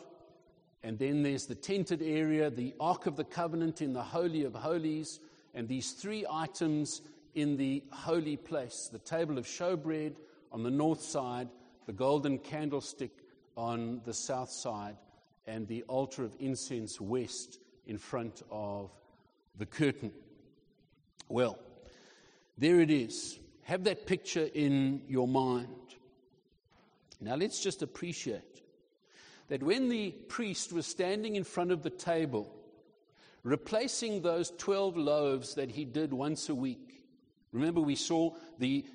and 0.83 0.99
then 0.99 1.23
there's 1.23 1.45
the 1.45 1.55
tented 1.55 2.01
area, 2.01 2.49
the 2.49 2.75
Ark 2.79 3.05
of 3.05 3.15
the 3.15 3.23
Covenant 3.23 3.81
in 3.81 3.93
the 3.93 4.03
Holy 4.03 4.43
of 4.43 4.53
Holies, 4.53 5.19
and 5.53 5.67
these 5.67 5.91
three 5.91 6.25
items 6.29 7.01
in 7.35 7.55
the 7.57 7.83
holy 7.91 8.35
place 8.35 8.89
the 8.91 8.99
table 8.99 9.37
of 9.37 9.45
showbread 9.45 10.15
on 10.51 10.61
the 10.61 10.69
north 10.69 11.01
side, 11.01 11.47
the 11.85 11.93
golden 11.93 12.37
candlestick 12.37 13.11
on 13.55 14.01
the 14.05 14.13
south 14.13 14.49
side, 14.49 14.97
and 15.45 15.67
the 15.67 15.83
altar 15.83 16.23
of 16.23 16.35
incense 16.39 16.99
west 16.99 17.59
in 17.85 17.97
front 17.97 18.41
of 18.49 18.91
the 19.57 19.65
curtain. 19.65 20.11
Well, 21.27 21.59
there 22.57 22.79
it 22.79 22.91
is. 22.91 23.39
Have 23.63 23.83
that 23.85 24.05
picture 24.05 24.49
in 24.53 25.01
your 25.07 25.27
mind. 25.27 25.67
Now 27.19 27.35
let's 27.35 27.61
just 27.61 27.81
appreciate 27.81 28.61
that 29.47 29.63
when 29.63 29.89
the 29.89 30.11
priest 30.11 30.73
was 30.73 30.85
standing 30.85 31.35
in 31.35 31.43
front 31.43 31.71
of 31.71 31.83
the 31.83 31.89
table, 31.89 32.53
replacing 33.43 34.21
those 34.21 34.51
12 34.51 34.97
loaves 34.97 35.55
that 35.55 35.71
he 35.71 35.85
did 35.85 36.13
once 36.13 36.49
a 36.49 36.55
week, 36.55 37.03
remember 37.51 37.81
we 37.81 37.95
saw 37.95 38.31
the, 38.59 38.85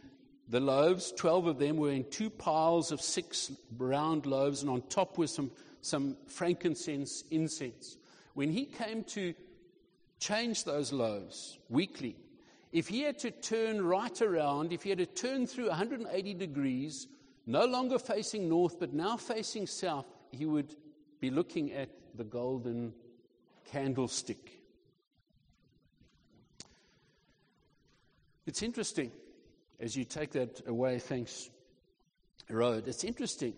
the 0.49 0.61
loaves, 0.61 1.13
12 1.13 1.47
of 1.47 1.59
them 1.59 1.77
were 1.77 1.91
in 1.91 2.05
two 2.05 2.31
piles 2.31 2.91
of 2.91 3.03
six 3.03 3.53
round 3.77 4.25
loaves, 4.25 4.63
and 4.63 4.71
on 4.71 4.83
top 4.89 5.19
was 5.19 5.33
some, 5.33 5.51
some 5.83 6.17
frankincense 6.27 7.25
incense. 7.31 7.99
When 8.35 8.51
he 8.51 8.65
came 8.65 9.05
to 9.05 9.35
change 10.21 10.65
those 10.65 10.93
loaves 10.93 11.59
weekly, 11.69 12.17
if 12.73 12.89
he 12.89 13.03
had 13.03 13.19
to 13.21 13.31
turn 13.31 13.85
right 13.85 14.21
around, 14.23 14.73
if 14.73 14.83
he 14.83 14.91
had 14.91 14.99
to 14.99 15.07
turn 15.07 15.47
through 15.47 15.69
180 15.69 16.35
degrees, 16.35 17.09
no 17.47 17.65
longer 17.65 17.99
facing 17.99 18.49
north, 18.49 18.79
but 18.79 18.93
now 18.93 19.17
facing 19.17 19.67
south, 19.67 20.07
he 20.33 20.47
would 20.47 20.75
be 21.21 21.31
looking 21.31 21.73
at 21.73 21.91
the 22.15 22.25
golden 22.25 22.93
candlestick. 23.71 24.53
It's 28.47 28.63
interesting 28.63 29.13
as 29.81 29.97
you 29.97 30.05
take 30.05 30.33
that 30.33 30.67
away, 30.67 30.99
thanks, 30.99 31.51
Road. 32.49 32.89
It's 32.89 33.05
interesting 33.05 33.55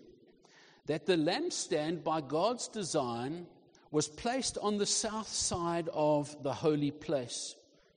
that 0.87 1.05
the 1.05 1.15
lampstand, 1.15 2.03
by 2.03 2.21
God's 2.21 2.67
design, 2.67 3.47
was 3.91 4.07
placed 4.07 4.57
on 4.61 4.77
the 4.77 4.85
south 4.85 5.27
side 5.27 5.89
of 5.93 6.35
the 6.43 6.53
holy 6.53 6.91
place. 6.91 7.55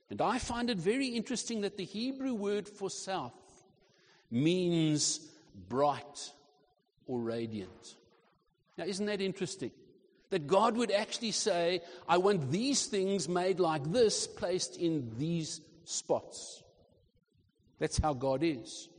And 0.09 0.21
I 0.21 0.39
find 0.39 0.69
it 0.69 0.77
very 0.77 1.07
interesting 1.07 1.61
that 1.61 1.77
the 1.77 1.85
Hebrew 1.85 2.33
word 2.33 2.67
for 2.67 2.89
south 2.89 3.33
means 4.29 5.19
bright 5.67 6.31
or 7.07 7.19
radiant. 7.19 7.95
Now, 8.77 8.85
isn't 8.85 9.05
that 9.05 9.21
interesting? 9.21 9.71
That 10.29 10.47
God 10.47 10.75
would 10.77 10.91
actually 10.91 11.31
say, 11.31 11.81
I 12.07 12.17
want 12.17 12.51
these 12.51 12.87
things 12.87 13.29
made 13.29 13.59
like 13.59 13.91
this, 13.91 14.27
placed 14.27 14.77
in 14.77 15.11
these 15.17 15.61
spots. 15.85 16.61
That's 17.79 17.97
how 17.97 18.13
God 18.13 18.43
is. 18.43 18.89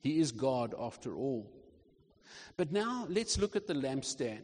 He 0.00 0.20
is 0.20 0.32
God 0.32 0.74
after 0.78 1.14
all. 1.14 1.50
But 2.56 2.72
now 2.72 3.06
let's 3.08 3.38
look 3.38 3.56
at 3.56 3.66
the 3.66 3.74
lampstand, 3.74 4.42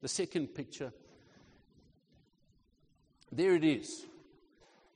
the 0.00 0.08
second 0.08 0.48
picture. 0.48 0.92
There 3.30 3.54
it 3.54 3.64
is. 3.64 4.04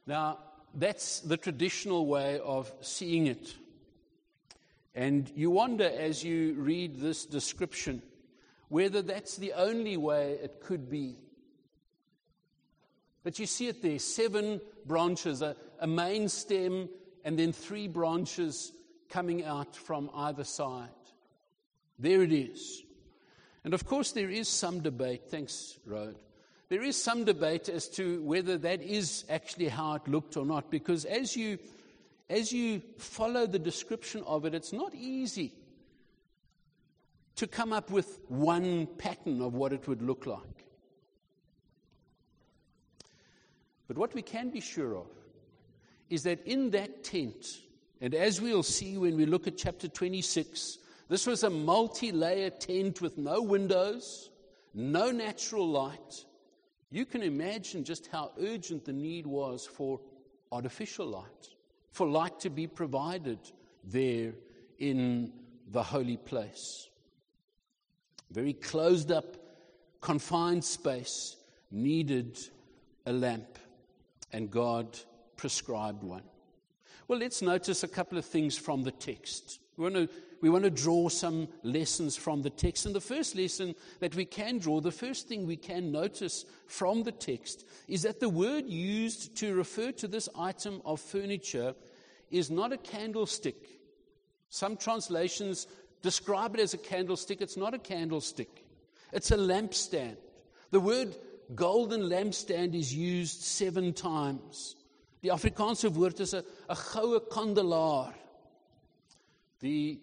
Now, 0.07 0.39
that's 0.75 1.21
the 1.21 1.37
traditional 1.37 2.07
way 2.07 2.39
of 2.41 2.73
seeing 2.81 3.27
it. 3.27 3.55
And 4.95 5.31
you 5.35 5.51
wonder 5.51 5.85
as 5.85 6.25
you 6.25 6.55
read 6.55 7.01
this 7.01 7.27
description 7.27 8.03
whether 8.69 9.03
that's 9.03 9.37
the 9.37 9.53
only 9.53 9.97
way 9.97 10.39
it 10.43 10.61
could 10.61 10.91
be. 10.91 11.17
But 13.23 13.39
you 13.39 13.47
see 13.47 13.69
it 13.69 13.83
there 13.83 13.99
seven 13.99 14.61
branches, 14.85 15.43
a, 15.43 15.57
a 15.81 15.87
main 15.87 16.29
stem, 16.29 16.89
and 17.27 17.37
then 17.37 17.53
three 17.53 17.89
branches 17.89 18.73
coming 19.11 19.45
out 19.45 19.75
from 19.75 20.09
either 20.15 20.45
side. 20.45 20.89
There 21.99 22.23
it 22.23 22.33
is. 22.33 22.85
And 23.65 23.75
of 23.75 23.85
course, 23.85 24.13
there 24.13 24.31
is 24.31 24.49
some 24.49 24.79
debate. 24.79 25.23
Thanks, 25.29 25.77
Rhoda. 25.85 26.15
There 26.69 26.85
is 26.85 26.97
some 26.97 27.25
debate 27.25 27.69
as 27.69 27.89
to 27.91 28.23
whether 28.23 28.57
that 28.59 28.81
is 28.81 29.25
actually 29.29 29.67
how 29.67 29.95
it 29.95 30.07
looked 30.07 30.37
or 30.37 30.47
not, 30.47 30.71
because 30.71 31.05
as 31.05 31.37
you, 31.37 31.59
as 32.31 32.53
you 32.53 32.81
follow 32.97 33.45
the 33.49 33.59
description 33.59 34.23
of 34.25 34.45
it, 34.45 34.55
it's 34.55 34.73
not 34.73 34.95
easy 34.95 35.53
to 37.35 37.49
come 37.49 37.73
up 37.73 37.91
with 37.91 38.21
one 38.29 38.87
pattern 38.99 39.43
of 39.43 39.53
what 39.53 39.73
it 39.73 39.89
would 39.89 40.01
look 40.01 40.27
like. 40.27 40.65
But 43.89 43.99
what 43.99 44.15
we 44.15 44.23
can 44.23 44.51
be 44.51 44.61
sure 44.61 44.97
of 44.97 45.07
is 46.11 46.23
that 46.25 46.47
in 46.47 46.71
that 46.71 47.05
tent, 47.05 47.59
and 48.01 48.15
as 48.15 48.41
we'll 48.41 48.63
see 48.63 48.99
when 48.99 49.17
we 49.17 49.27
look 49.27 49.47
at 49.47 49.57
chapter 49.57 49.89
26, 49.89 50.79
this 51.09 51.27
was 51.27 51.43
a 51.43 51.51
multi 51.51 52.13
layer 52.13 52.51
tent 52.51 53.01
with 53.01 53.17
no 53.17 53.43
windows, 53.43 54.31
no 54.75 55.11
natural 55.11 55.69
light. 55.69 56.25
You 56.91 57.05
can 57.05 57.23
imagine 57.23 57.85
just 57.85 58.09
how 58.09 58.33
urgent 58.41 58.85
the 58.85 58.93
need 58.93 59.27
was 59.27 59.67
for 59.67 60.01
artificial 60.53 61.07
light, 61.07 61.49
for 61.93 62.07
light 62.07 62.41
to 62.41 62.51
be 62.51 62.67
provided 62.67 63.39
there 63.85 64.33
in 64.79 65.33
the 65.71 65.83
holy 65.83 66.17
place 66.17 66.89
very 68.31 68.53
closed 68.53 69.13
up, 69.13 69.37
confined 70.01 70.65
space, 70.65 71.37
needed 71.71 72.39
a 73.07 73.13
lamp, 73.13 73.59
and 74.33 74.51
God 74.51 74.99
prescribed 75.37 76.03
one. 76.03 76.23
Well, 77.09 77.19
let's 77.19 77.43
notice 77.43 77.83
a 77.83 77.89
couple 77.89 78.19
of 78.19 78.25
things 78.25 78.59
from 78.59 78.83
the 78.83 78.91
text. 78.91 79.61
We 79.77 79.83
want, 79.85 79.95
to, 79.95 80.09
we 80.41 80.51
want 80.51 80.65
to 80.65 80.71
draw 80.71 81.09
some 81.09 81.49
lessons 81.63 82.17
from 82.17 82.43
the 82.43 82.51
text. 82.51 82.87
And 82.87 82.95
the 82.95 83.01
first 83.01 83.37
lesson 83.37 83.75
that 84.01 84.15
we 84.15 84.25
can 84.25 84.59
draw, 84.59 84.81
the 84.81 84.91
first 84.91 85.29
thing 85.29 85.47
we 85.47 85.57
can 85.57 85.93
notice 85.93 86.47
from 86.67 87.03
the 87.03 87.13
text, 87.13 87.65
is 87.87 88.03
that 88.03 88.19
the 88.19 88.29
word 88.29 88.67
used 88.67 89.37
to 89.37 89.55
refer 89.55 89.93
to 89.93 90.09
this 90.09 90.29
item 90.37 90.83
of 90.85 91.01
furniture 91.01 91.75
is 92.31 92.51
not 92.51 92.73
a 92.73 92.79
candlestick. 92.79 93.57
Some 94.49 94.77
translations 94.77 95.67
describe 96.03 96.55
it 96.55 96.61
as 96.61 96.75
a 96.75 96.79
candlestick. 96.79 97.41
It's 97.41 97.57
not 97.57 97.75
a 97.75 97.79
candlestick, 97.79 98.65
it's 99.13 99.31
a 99.31 99.37
lampstand. 99.37 100.17
The 100.73 100.81
word 100.81 101.17
golden 101.55 102.03
lampstand 102.03 102.75
is 102.75 102.93
used 102.93 103.43
seven 103.43 103.93
times. 103.93 104.75
Die 105.27 105.33
Afrikaanse 105.33 105.91
woord 105.91 106.21
is 106.21 106.35
'n 106.35 106.45
goue 106.69 107.19
kandelaar. 107.29 108.15
The 109.59 109.99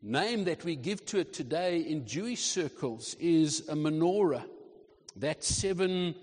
name 0.00 0.44
that 0.44 0.64
we 0.64 0.76
give 0.76 1.04
to 1.06 1.18
it 1.18 1.32
today 1.32 1.80
in 1.80 2.06
Jewish 2.06 2.44
circles 2.44 3.16
is 3.18 3.68
a 3.68 3.74
menorah. 3.74 4.48
That 5.16 5.42
seven 5.42 6.14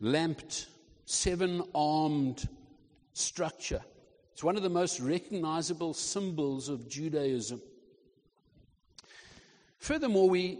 lamped, 0.00 0.66
seven 1.04 1.62
armed 1.72 2.48
structure. 3.12 3.84
It's 4.32 4.42
one 4.42 4.56
of 4.56 4.64
the 4.64 4.70
most 4.70 4.98
recognizable 4.98 5.94
symbols 5.94 6.68
of 6.68 6.88
Judaism. 6.88 7.62
Furthermore, 9.78 10.28
we 10.28 10.58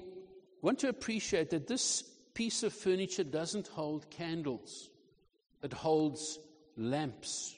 want 0.63 0.79
to 0.81 0.89
appreciate 0.89 1.51
that 1.51 1.67
this 1.67 2.05
piece 2.35 2.63
of 2.63 2.73
furniture 2.73 3.25
doesn't 3.25 3.67
hold 3.67 4.09
candles, 4.09 4.89
it 5.63 5.73
holds 5.73 6.39
lamps. 6.77 7.57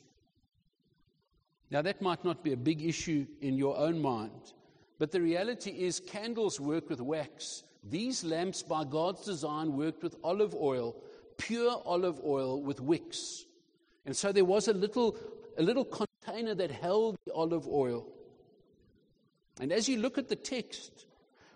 Now, 1.71 1.83
that 1.83 2.03
might 2.03 2.25
not 2.25 2.45
be 2.45 2.53
a 2.53 2.57
big 2.57 2.83
issue 2.85 3.27
in 3.41 3.57
your 3.57 3.79
own 3.79 4.01
mind, 4.01 4.53
but 4.99 5.11
the 5.11 5.23
reality 5.23 5.71
is 5.71 6.01
candles 6.01 6.61
work 6.61 6.91
with 6.91 7.01
wax. 7.01 7.63
These 7.83 8.25
lamps, 8.25 8.63
by 8.63 8.85
God's 8.85 9.25
design, 9.25 9.77
worked 9.77 10.03
with 10.03 10.17
olive 10.23 10.55
oil, 10.55 10.95
pure 11.39 11.81
olive 11.85 12.21
oil 12.25 12.63
with 12.63 12.81
wicks. 12.81 13.47
And 14.05 14.17
so 14.17 14.33
there 14.33 14.45
was 14.45 14.69
a 14.69 14.73
little, 14.73 15.17
a 15.57 15.63
little 15.63 15.85
container 15.85 16.55
that 16.55 16.71
held 16.71 17.17
the 17.25 17.33
olive 17.33 17.67
oil. 17.67 18.07
And 19.61 19.73
as 19.73 19.89
you 19.89 19.99
look 19.99 20.19
at 20.19 20.29
the 20.29 20.37
text, 20.37 21.07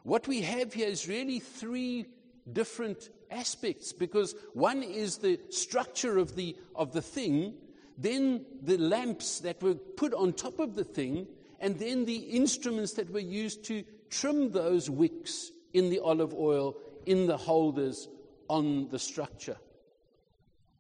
what 0.03 0.27
we 0.27 0.43
have 0.43 0.73
here 0.73 0.89
is 0.89 1.09
really 1.09 1.41
three 1.41 2.07
different 2.53 3.11
aspects 3.31 3.93
because 3.93 4.35
one 4.55 4.83
is 4.83 5.19
the 5.19 5.41
structure 5.51 6.19
of 6.19 6.37
the, 6.37 6.57
of 6.75 6.93
the 6.93 7.03
thing, 7.03 7.55
then 7.99 8.45
the 8.63 8.79
lamps 8.79 9.41
that 9.41 9.63
were 9.63 9.75
put 9.75 10.13
on 10.15 10.33
top 10.33 10.59
of 10.59 10.75
the 10.75 10.85
thing, 10.85 11.27
and 11.61 11.79
then 11.79 12.05
the 12.05 12.17
instruments 12.17 12.93
that 12.95 13.11
were 13.11 13.19
used 13.19 13.65
to 13.65 13.85
trim 14.11 14.53
those 14.53 14.91
wicks 14.91 15.51
in 15.73 15.91
the 15.91 16.01
olive 16.01 16.35
oil 16.35 16.77
in 17.07 17.27
the 17.27 17.37
holders 17.37 18.09
on 18.49 18.89
the 18.91 18.99
structure. 18.99 19.57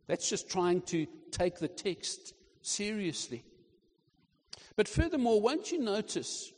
That's 0.06 0.28
just 0.28 0.50
trying 0.50 0.82
to 0.82 1.06
take 1.30 1.58
the 1.58 1.68
text 1.68 2.34
seriously. 2.62 3.44
But 4.76 4.88
furthermore, 4.88 5.40
won't 5.40 5.72
you 5.72 5.78
notice, 5.78 6.52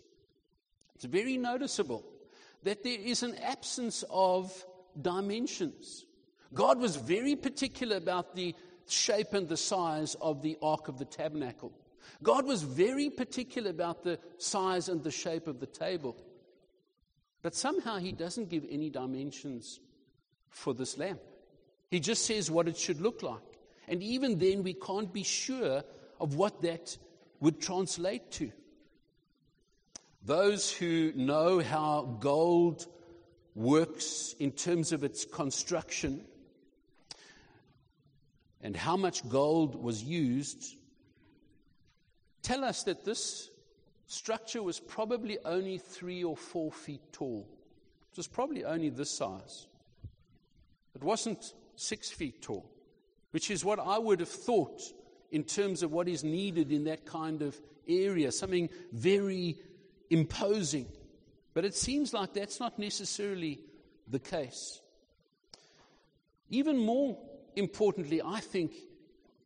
it's 0.95 1.05
very 1.05 1.37
noticeable, 1.37 2.05
that 2.65 2.83
there 2.83 2.99
is 2.99 3.23
an 3.23 3.37
absence 3.37 4.05
of 4.11 4.53
dimensions. 5.01 6.07
God 6.55 6.79
was 6.79 6.97
very 6.97 7.37
particular 7.37 7.97
about 7.97 8.35
the 8.35 8.55
shape 8.87 9.35
and 9.35 9.49
the 9.49 9.57
size 9.57 10.17
of 10.21 10.43
the 10.43 10.57
Ark 10.63 10.89
of 10.89 10.99
the 10.99 11.05
Tabernacle. 11.05 11.73
God 12.23 12.47
was 12.47 12.63
very 12.63 13.11
particular 13.11 13.71
about 13.71 14.03
the 14.03 14.19
size 14.39 14.89
and 14.89 15.03
the 15.03 15.11
shape 15.11 15.47
of 15.47 15.61
the 15.61 15.67
table. 15.67 16.17
But 17.43 17.55
somehow 17.55 17.99
He 17.99 18.13
doesn't 18.13 18.49
give 18.49 18.65
any 18.69 18.91
dimensions 18.91 19.81
for 20.49 20.75
this 20.75 20.99
lamp. 20.99 21.21
He 21.91 22.01
just 22.01 22.25
says 22.25 22.51
what 22.51 22.69
it 22.69 22.77
should 22.77 23.01
look 23.01 23.23
like. 23.23 23.41
And 23.87 24.03
even 24.03 24.39
then, 24.39 24.63
we 24.63 24.75
can't 24.75 25.13
be 25.13 25.23
sure 25.23 25.83
of 26.21 26.35
what 26.35 26.63
that 26.63 26.97
would 27.41 27.61
translate 27.61 28.31
to. 28.33 28.51
Those 30.25 30.71
who 30.71 31.13
know 31.15 31.61
how 31.61 32.19
gold 32.21 32.87
works 33.59 34.37
in 34.39 34.53
terms 34.53 34.93
of 34.93 35.03
its 35.03 35.25
construction 35.25 36.25
and 38.61 38.77
how 38.77 38.97
much 38.97 39.29
gold 39.29 39.75
was 39.75 40.03
used 40.03 40.77
tell 42.43 42.63
us 42.65 42.85
that 42.85 43.05
this 43.05 43.51
structure 44.07 44.63
was 44.63 44.79
probably 44.79 45.39
only 45.45 45.77
three 45.77 46.23
or 46.23 46.37
four 46.37 46.71
feet 46.71 47.03
tall. 47.13 47.49
It 48.13 48.17
was 48.17 48.29
probably 48.29 48.65
only 48.65 48.91
this 48.91 49.11
size. 49.11 49.67
It 50.95 51.03
wasn't 51.03 51.53
six 51.75 52.11
feet 52.11 52.41
tall, 52.41 52.71
which 53.33 53.51
is 53.51 53.65
what 53.65 53.81
I 53.81 53.99
would 53.99 54.21
have 54.21 54.29
thought 54.29 54.81
in 55.33 55.43
terms 55.43 55.83
of 55.83 55.91
what 55.91 56.07
is 56.07 56.23
needed 56.23 56.71
in 56.71 56.85
that 56.85 57.05
kind 57.05 57.43
of 57.43 57.61
area, 57.89 58.31
something 58.31 58.69
very 58.93 59.57
imposing. 60.11 60.87
But 61.59 61.65
it 61.65 61.75
seems 61.75 62.15
like 62.15 62.35
that's 62.35 62.61
not 62.61 62.79
necessarily 62.79 63.59
the 64.07 64.21
case. 64.21 64.81
Even 66.51 66.79
more 66.79 67.19
importantly, 67.57 68.23
I 68.25 68.39
think 68.39 68.75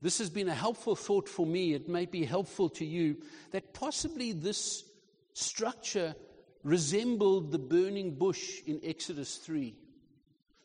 this 0.03 0.18
has 0.18 0.29
been 0.29 0.51
a 0.51 0.55
helpful 0.55 0.94
thought 0.94 1.27
for 1.27 1.46
me. 1.46 1.72
It 1.72 1.88
may 1.88 2.05
be 2.05 2.27
helpful 2.27 2.68
to 2.68 2.85
you 2.85 3.16
that 3.53 3.72
possibly 3.72 4.33
this 4.33 4.85
structure 5.33 6.14
resembled 6.62 7.51
the 7.51 7.59
burning 7.59 8.16
bush 8.16 8.61
in 8.66 8.79
Exodus 8.85 9.38
3. 9.38 9.75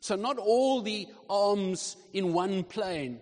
So, 0.00 0.16
not 0.16 0.36
all 0.36 0.82
the 0.82 1.08
arms 1.30 1.96
in 2.12 2.34
one 2.34 2.62
plane, 2.62 3.20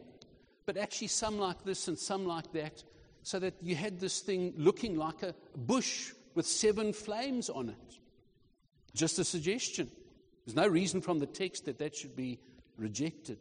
but 0.67 0.77
actually 0.77 1.07
some 1.15 1.39
like 1.39 1.63
this 1.63 1.87
and 1.87 1.97
some 1.97 2.27
like 2.27 2.51
that, 2.55 2.83
so 3.23 3.39
that 3.39 3.55
you 3.63 3.77
had 3.77 4.01
this 4.01 4.19
thing 4.19 4.53
looking 4.57 4.97
like 4.97 5.23
a 5.23 5.33
bush 5.57 6.11
with 6.35 6.45
seven 6.45 6.93
flames 6.93 7.49
on 7.49 7.69
it. 7.69 7.99
Just 8.97 9.19
a 9.19 9.25
suggestion. 9.25 9.91
There's 10.45 10.57
no 10.57 10.67
reason 10.67 11.03
from 11.03 11.19
the 11.19 11.27
text 11.27 11.67
that 11.67 11.79
that 11.79 11.95
should 11.95 12.17
be 12.17 12.39
rejected. 12.79 13.39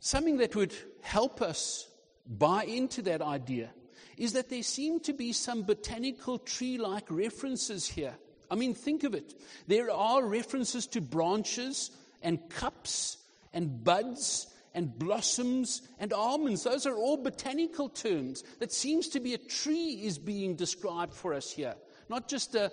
Something 0.00 0.36
that 0.36 0.54
would 0.54 0.74
help 1.00 1.40
us 1.40 1.88
buy 2.26 2.64
into 2.64 3.00
that 3.02 3.22
idea 3.22 3.70
is 4.18 4.34
that 4.34 4.50
there 4.50 4.62
seem 4.62 5.00
to 5.00 5.14
be 5.14 5.32
some 5.32 5.62
botanical 5.62 6.38
tree 6.38 6.76
like 6.76 7.10
references 7.10 7.88
here. 7.88 8.14
I 8.50 8.54
mean, 8.54 8.74
think 8.74 9.02
of 9.02 9.14
it. 9.14 9.34
There 9.66 9.90
are 9.90 10.24
references 10.24 10.86
to 10.88 11.00
branches 11.00 11.90
and 12.22 12.50
cups 12.50 13.16
and 13.54 13.82
buds 13.82 14.46
and 14.74 14.96
blossoms 14.98 15.82
and 15.98 16.12
almonds. 16.12 16.64
Those 16.64 16.86
are 16.86 16.96
all 16.96 17.16
botanical 17.16 17.88
terms. 17.88 18.44
That 18.58 18.72
seems 18.72 19.08
to 19.08 19.20
be 19.20 19.32
a 19.32 19.38
tree 19.38 20.02
is 20.04 20.18
being 20.18 20.54
described 20.54 21.14
for 21.14 21.32
us 21.32 21.50
here. 21.50 21.74
Not 22.08 22.28
just 22.28 22.54
a, 22.54 22.70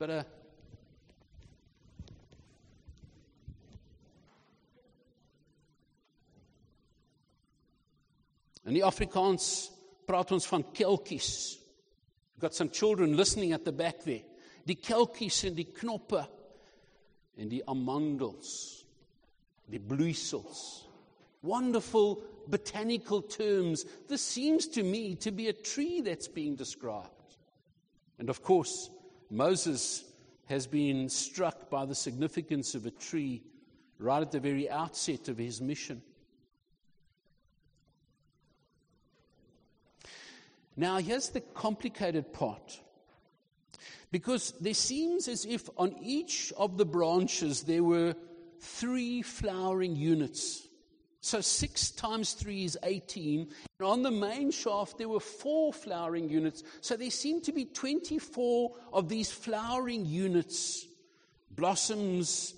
but 0.00 0.08
a. 0.08 0.24
In 8.64 8.78
die 8.78 8.84
Afrikaans 8.84 9.68
praat 10.08 10.32
ons 10.32 10.46
van 10.48 10.64
kelkies. 10.72 11.58
We've 12.32 12.40
got 12.40 12.54
some 12.54 12.70
children 12.70 13.14
listening 13.14 13.52
at 13.52 13.66
the 13.66 13.72
back 13.72 14.00
there. 14.04 14.24
Die 14.64 14.78
kelkies 14.80 15.42
en 15.44 15.58
die 15.58 15.68
knoppe 15.68 16.24
en 17.36 17.52
die 17.52 17.60
amandels 17.68 18.54
the 19.68 19.78
bloeisels. 19.78 20.86
Wonderful 21.42 22.22
botanical 22.48 23.20
terms. 23.22 23.84
This 24.08 24.24
seems 24.24 24.66
to 24.68 24.82
me 24.82 25.14
to 25.16 25.30
be 25.30 25.48
a 25.48 25.52
tree 25.52 26.00
that's 26.00 26.26
being 26.26 26.56
described. 26.56 27.36
And 28.18 28.30
of 28.30 28.42
course, 28.42 28.90
Moses 29.30 30.04
has 30.46 30.66
been 30.66 31.08
struck 31.08 31.70
by 31.70 31.86
the 31.86 31.94
significance 31.94 32.74
of 32.74 32.84
a 32.84 32.90
tree 32.90 33.42
right 33.98 34.22
at 34.22 34.32
the 34.32 34.40
very 34.40 34.68
outset 34.68 35.28
of 35.28 35.38
his 35.38 35.60
mission. 35.60 36.02
Now, 40.76 40.98
here's 40.98 41.28
the 41.28 41.40
complicated 41.40 42.32
part. 42.32 42.80
Because 44.10 44.52
there 44.60 44.74
seems 44.74 45.28
as 45.28 45.44
if 45.44 45.68
on 45.76 45.94
each 46.02 46.52
of 46.56 46.78
the 46.78 46.86
branches 46.86 47.62
there 47.62 47.84
were 47.84 48.16
three 48.58 49.22
flowering 49.22 49.94
units. 49.94 50.66
So 51.22 51.40
six 51.40 51.90
times 51.90 52.32
three 52.32 52.64
is 52.64 52.78
18. 52.82 53.48
And 53.78 53.88
on 53.88 54.02
the 54.02 54.10
main 54.10 54.50
shaft, 54.50 54.96
there 54.96 55.08
were 55.08 55.20
four 55.20 55.72
flowering 55.72 56.30
units. 56.30 56.62
So 56.80 56.96
there 56.96 57.10
seemed 57.10 57.44
to 57.44 57.52
be 57.52 57.66
24 57.66 58.72
of 58.92 59.08
these 59.08 59.30
flowering 59.30 60.06
units 60.06 60.86
blossoms 61.50 62.54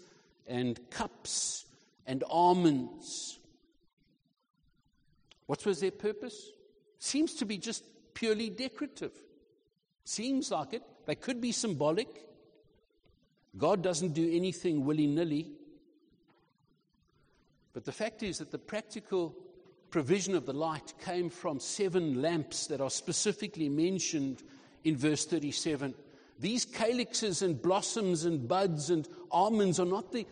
and 0.46 0.79
cups 0.90 1.64
and 2.07 2.22
almonds. 2.29 3.38
What 5.46 5.64
was 5.66 5.81
their 5.81 5.90
purpose? 5.90 6.51
Seems 6.98 7.35
to 7.35 7.44
be 7.44 7.59
just 7.59 7.85
purely 8.14 8.48
decorative. 8.48 9.12
Seems 10.05 10.51
like 10.51 10.75
it. 10.75 10.83
They 11.07 11.14
could 11.16 11.40
be 11.40 11.53
symbolic. 11.53 12.09
God 13.57 13.83
doesn't 13.83 14.14
do 14.14 14.31
anything 14.33 14.85
willy 14.85 15.07
nilly. 15.07 15.51
But 17.72 17.85
the 17.85 17.92
fact 17.92 18.22
is 18.22 18.38
that 18.38 18.50
the 18.50 18.58
practical 18.58 19.35
provision 19.90 20.35
of 20.35 20.46
the 20.46 20.52
light 20.52 20.94
came 21.04 21.30
from 21.30 21.61
seven 21.61 22.20
lamps 22.20 22.66
that 22.66 22.80
are 22.80 22.90
specifically 22.90 23.68
mentioned 23.68 24.42
in 24.85 24.96
verse 24.96 25.24
37. 25.24 25.94
These 26.38 26.64
calyxes 26.66 27.42
and 27.42 27.61
blossoms 27.61 28.24
and 28.24 28.48
buds 28.48 28.90
and 28.90 29.08
almonds 29.30 29.78
are 29.78 29.87
not 29.87 30.12
the 30.12 30.26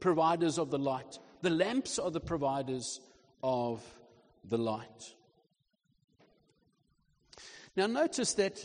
providers 0.00 0.58
of 0.58 0.70
the 0.70 0.78
light, 0.78 1.18
The 1.42 1.50
lamps 1.50 1.98
are 1.98 2.10
the 2.10 2.20
providers 2.20 3.00
of 3.42 3.82
the 4.48 4.58
light. 4.58 5.14
Now, 7.76 7.86
notice 7.86 8.34
that 8.34 8.64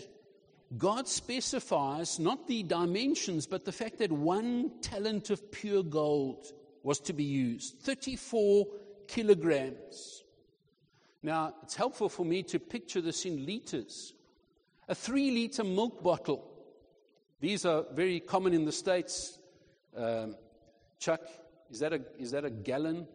God 0.78 1.08
specifies 1.08 2.20
not 2.20 2.48
the 2.48 2.64
dimensions, 2.64 3.48
but 3.48 3.66
the 3.66 3.72
fact 3.72 3.98
that 4.00 4.12
one 4.12 4.72
talent 4.82 5.30
of 5.30 5.52
pure 5.52 5.84
gold 5.84 6.54
was 6.90 7.00
to 7.00 7.14
be 7.14 7.24
used 7.24 7.78
34 7.82 8.66
kilograms. 9.08 10.24
Now, 11.22 11.54
it's 11.62 11.76
helpful 11.76 12.10
for 12.10 12.26
me 12.26 12.42
to 12.42 12.58
picture 12.58 13.00
this 13.00 13.26
in 13.26 13.46
liters. 13.46 14.16
A 14.88 14.96
three 14.96 15.30
liter 15.30 15.64
milk 15.64 16.02
bottle. 16.02 16.50
These 17.42 17.64
are 17.68 17.86
very 17.94 18.20
common 18.20 18.56
in 18.56 18.66
the 18.66 18.72
States. 18.72 19.38
Um, 19.96 20.36
Chuck, 20.98 21.22
is 21.70 21.80
that, 21.82 21.94
a, 21.94 22.02
is 22.18 22.32
that 22.32 22.44
a 22.44 22.50
gallon? 22.50 23.08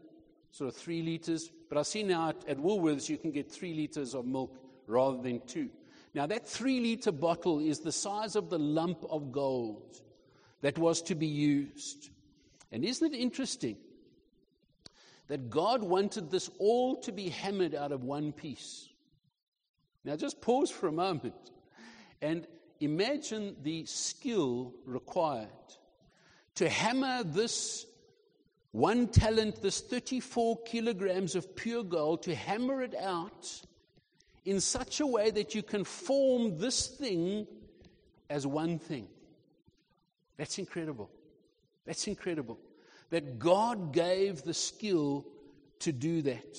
Sort 0.53 0.69
of 0.69 0.77
three 0.77 1.03
liters? 1.03 1.51
But 1.69 1.77
I 1.77 1.83
see 1.83 2.05
now 2.05 2.29
at, 2.29 2.49
at 2.49 2.59
Woolworths 2.59 3.09
you 3.09 3.19
can 3.19 3.33
get 3.33 3.51
three 3.51 3.75
liters 3.75 4.15
of 4.15 4.25
milk 4.25 4.57
rather 4.87 5.21
than 5.21 5.41
two. 5.49 5.69
Now, 6.15 6.27
that 6.27 6.47
three 6.47 6.79
liter 6.79 7.11
bottle 7.11 7.59
is 7.59 7.81
the 7.81 7.91
size 7.91 8.37
of 8.37 8.51
the 8.51 8.59
lump 8.59 9.05
of 9.11 9.33
gold 9.33 10.01
that 10.61 10.79
was 10.79 11.03
to 11.03 11.17
be 11.17 11.27
used. 11.27 12.11
And 12.75 12.85
isn't 12.85 13.15
it 13.15 13.17
interesting 13.17 13.77
that 15.29 15.49
God 15.49 15.85
wanted 15.85 16.33
this 16.33 16.51
all 16.59 16.97
to 17.03 17.13
be 17.13 17.29
hammered 17.29 17.73
out 17.73 17.93
of 17.93 18.03
one 18.03 18.33
piece? 18.33 18.89
Now, 20.05 20.17
just 20.17 20.41
pause 20.41 20.73
for 20.73 20.89
a 20.89 20.93
moment 20.93 21.53
and 22.21 22.49
imagine 22.81 23.55
the 23.63 23.87
skill 23.87 24.75
required 24.87 25.49
to 26.57 26.69
hammer 26.69 27.23
this 27.23 27.87
one 28.73 29.07
talent, 29.07 29.63
this 29.63 29.81
34 29.81 30.63
kilograms 30.65 31.37
of 31.37 31.55
pure 31.55 31.85
gold, 31.85 32.25
to 32.25 32.35
hammer 32.35 32.83
it 32.83 32.97
out 32.97 33.63
in 34.45 34.61
such 34.61 34.99
a 34.99 35.07
way 35.07 35.31
that 35.31 35.55
you 35.55 35.63
can 35.63 35.85
form 35.85 36.59
this 36.59 36.89
thing 36.89 37.47
as 38.29 38.49
one 38.49 38.81
thing. 38.81 39.07
That's 40.37 40.59
incredible. 40.59 41.09
That's 41.87 42.07
incredible. 42.07 42.59
That 43.11 43.38
God 43.38 43.92
gave 43.92 44.42
the 44.42 44.55
skill 44.55 45.27
to 45.81 45.92
do 45.92 46.23
that. 46.23 46.59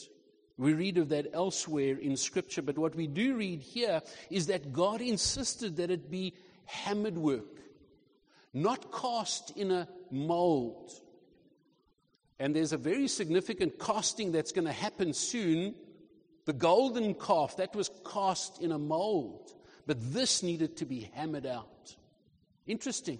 We 0.57 0.73
read 0.73 0.97
of 0.97 1.09
that 1.09 1.27
elsewhere 1.33 1.97
in 1.97 2.15
Scripture, 2.15 2.61
but 2.61 2.77
what 2.77 2.95
we 2.95 3.07
do 3.07 3.35
read 3.35 3.61
here 3.61 4.01
is 4.29 4.47
that 4.47 4.71
God 4.71 5.01
insisted 5.01 5.77
that 5.77 5.91
it 5.91 6.09
be 6.09 6.33
hammered 6.65 7.17
work, 7.17 7.59
not 8.53 8.91
cast 8.93 9.57
in 9.57 9.71
a 9.71 9.87
mold. 10.11 10.91
And 12.39 12.55
there's 12.55 12.71
a 12.71 12.77
very 12.77 13.07
significant 13.07 13.79
casting 13.79 14.31
that's 14.31 14.51
going 14.51 14.67
to 14.67 14.73
happen 14.73 15.13
soon 15.13 15.75
the 16.45 16.53
golden 16.53 17.15
calf, 17.15 17.57
that 17.57 17.75
was 17.75 17.89
cast 18.11 18.61
in 18.61 18.71
a 18.71 18.77
mold, 18.77 19.51
but 19.87 19.97
this 20.13 20.43
needed 20.43 20.77
to 20.77 20.85
be 20.85 21.11
hammered 21.13 21.45
out. 21.45 21.95
Interesting. 22.67 23.19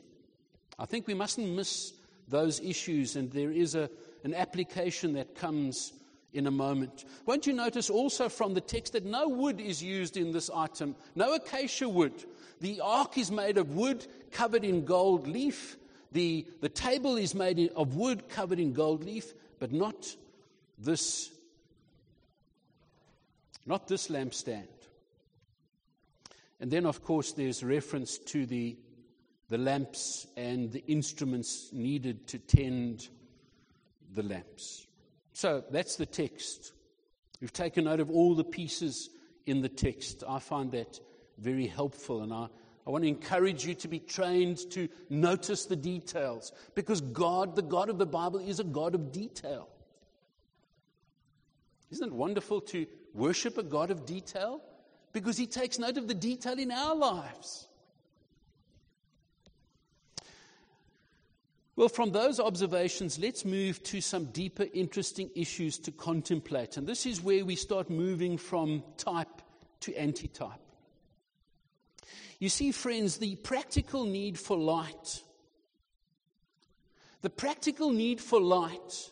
I 0.78 0.86
think 0.86 1.08
we 1.08 1.16
mustn't 1.16 1.50
miss 1.50 1.92
those 2.28 2.60
issues, 2.60 3.16
and 3.16 3.32
there 3.32 3.52
is 3.52 3.76
a, 3.76 3.90
an 4.24 4.34
application 4.34 5.14
that 5.14 5.36
comes 5.36 5.94
in 6.34 6.48
a 6.48 6.52
moment. 6.52 7.06
Won't 7.26 7.48
you 7.48 7.54
notice 7.54 7.90
also 7.90 8.28
from 8.30 8.54
the 8.54 8.62
text 8.62 8.94
that 8.94 9.06
no 9.06 9.28
wood 9.28 9.62
is 9.62 9.82
used 9.82 10.18
in 10.18 10.32
this 10.32 10.50
item, 10.54 10.96
no 11.16 11.34
acacia 11.34 11.88
wood. 11.88 12.26
The 12.62 12.82
ark 12.82 13.18
is 13.18 13.32
made 13.32 13.58
of 13.58 13.76
wood 13.76 14.06
covered 14.32 14.66
in 14.66 14.86
gold 14.86 15.28
leaf. 15.28 15.78
The, 16.12 16.46
the 16.62 16.70
table 16.70 17.18
is 17.18 17.36
made 17.36 17.72
of 17.76 17.96
wood 17.96 18.28
covered 18.30 18.60
in 18.60 18.74
gold 18.74 19.04
leaf, 19.04 19.34
but 19.60 19.72
not 19.72 20.16
this 20.78 21.32
not 23.66 23.88
this 23.88 24.10
lampstand. 24.10 24.68
And 26.60 26.72
then, 26.72 26.86
of 26.86 27.04
course, 27.04 27.32
there's 27.32 27.64
reference 27.64 28.18
to 28.18 28.46
the, 28.46 28.78
the 29.50 29.58
lamps 29.58 30.28
and 30.36 30.72
the 30.72 30.84
instruments 30.88 31.70
needed 31.72 32.28
to 32.28 32.40
tend 32.40 33.08
the 34.14 34.24
lamps. 34.24 34.88
So 35.34 35.64
that's 35.70 35.98
the 35.98 36.06
text. 36.06 36.74
We've 37.42 37.54
taken 37.54 37.86
note 37.86 38.00
of 38.00 38.10
all 38.10 38.36
the 38.36 38.44
pieces 38.44 39.10
in 39.46 39.62
the 39.62 39.70
text. 39.70 40.24
I 40.28 40.40
find 40.40 40.72
that 40.72 41.00
very 41.38 41.68
helpful, 41.68 42.22
and 42.22 42.34
I, 42.34 42.48
I 42.88 42.90
want 42.90 43.04
to 43.04 43.08
encourage 43.08 43.66
you 43.66 43.76
to 43.76 43.88
be 43.88 44.00
trained 44.00 44.70
to 44.72 44.88
notice 45.10 45.66
the 45.66 45.76
details 45.76 46.52
because 46.74 47.02
God, 47.02 47.56
the 47.56 47.62
God 47.62 47.90
of 47.90 47.98
the 47.98 48.06
Bible, 48.06 48.40
is 48.40 48.60
a 48.60 48.64
God 48.64 48.96
of 48.96 49.12
detail. 49.12 49.68
Isn't 51.92 52.08
it 52.08 52.14
wonderful 52.14 52.62
to 52.62 52.86
worship 53.14 53.58
a 53.58 53.64
God 53.64 53.92
of 53.92 54.06
detail? 54.06 54.62
Because 55.14 55.38
he 55.38 55.48
takes 55.48 55.80
note 55.80 55.98
of 55.98 56.08
the 56.08 56.14
detail 56.14 56.58
in 56.58 56.72
our 56.72 56.96
lives. 56.96 57.68
Well, 61.76 61.90
from 61.90 62.12
those 62.12 62.40
observations, 62.40 63.20
let's 63.20 63.44
move 63.44 63.84
to 63.84 64.00
some 64.00 64.26
deeper, 64.26 64.66
interesting 64.74 65.30
issues 65.36 65.78
to 65.80 65.92
contemplate. 65.92 66.78
And 66.78 66.88
this 66.88 67.06
is 67.06 67.22
where 67.22 67.44
we 67.44 67.58
start 67.58 67.90
moving 67.90 68.38
from 68.38 68.82
type 68.96 69.42
to 69.82 69.94
antitype. 69.96 70.60
You 72.40 72.48
see, 72.50 72.72
friends, 72.72 73.18
the 73.18 73.36
practical 73.38 74.06
need 74.06 74.40
for 74.40 74.58
light, 74.58 75.24
the 77.22 77.30
practical 77.30 77.92
need 77.92 78.22
for 78.22 78.40
light 78.40 79.12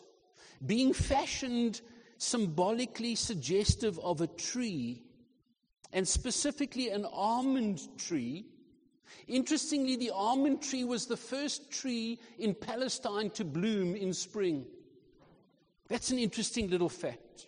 being 0.64 0.92
fashioned 0.92 1.80
symbolically 2.16 3.14
suggestive 3.14 3.98
of 3.98 4.20
a 4.20 4.26
tree, 4.26 5.02
and 5.92 6.06
specifically 6.08 6.88
an 6.88 7.04
almond 7.04 7.80
tree. 7.98 8.46
Interestingly, 9.28 9.96
the 9.96 10.10
almond 10.10 10.62
tree 10.62 10.84
was 10.84 11.06
the 11.06 11.16
first 11.16 11.70
tree 11.70 12.18
in 12.38 12.54
Palestine 12.54 13.30
to 13.30 13.44
bloom 13.44 13.94
in 13.94 14.12
spring. 14.12 14.66
That's 15.88 16.10
an 16.10 16.18
interesting 16.18 16.68
little 16.70 16.88
fact. 16.88 17.46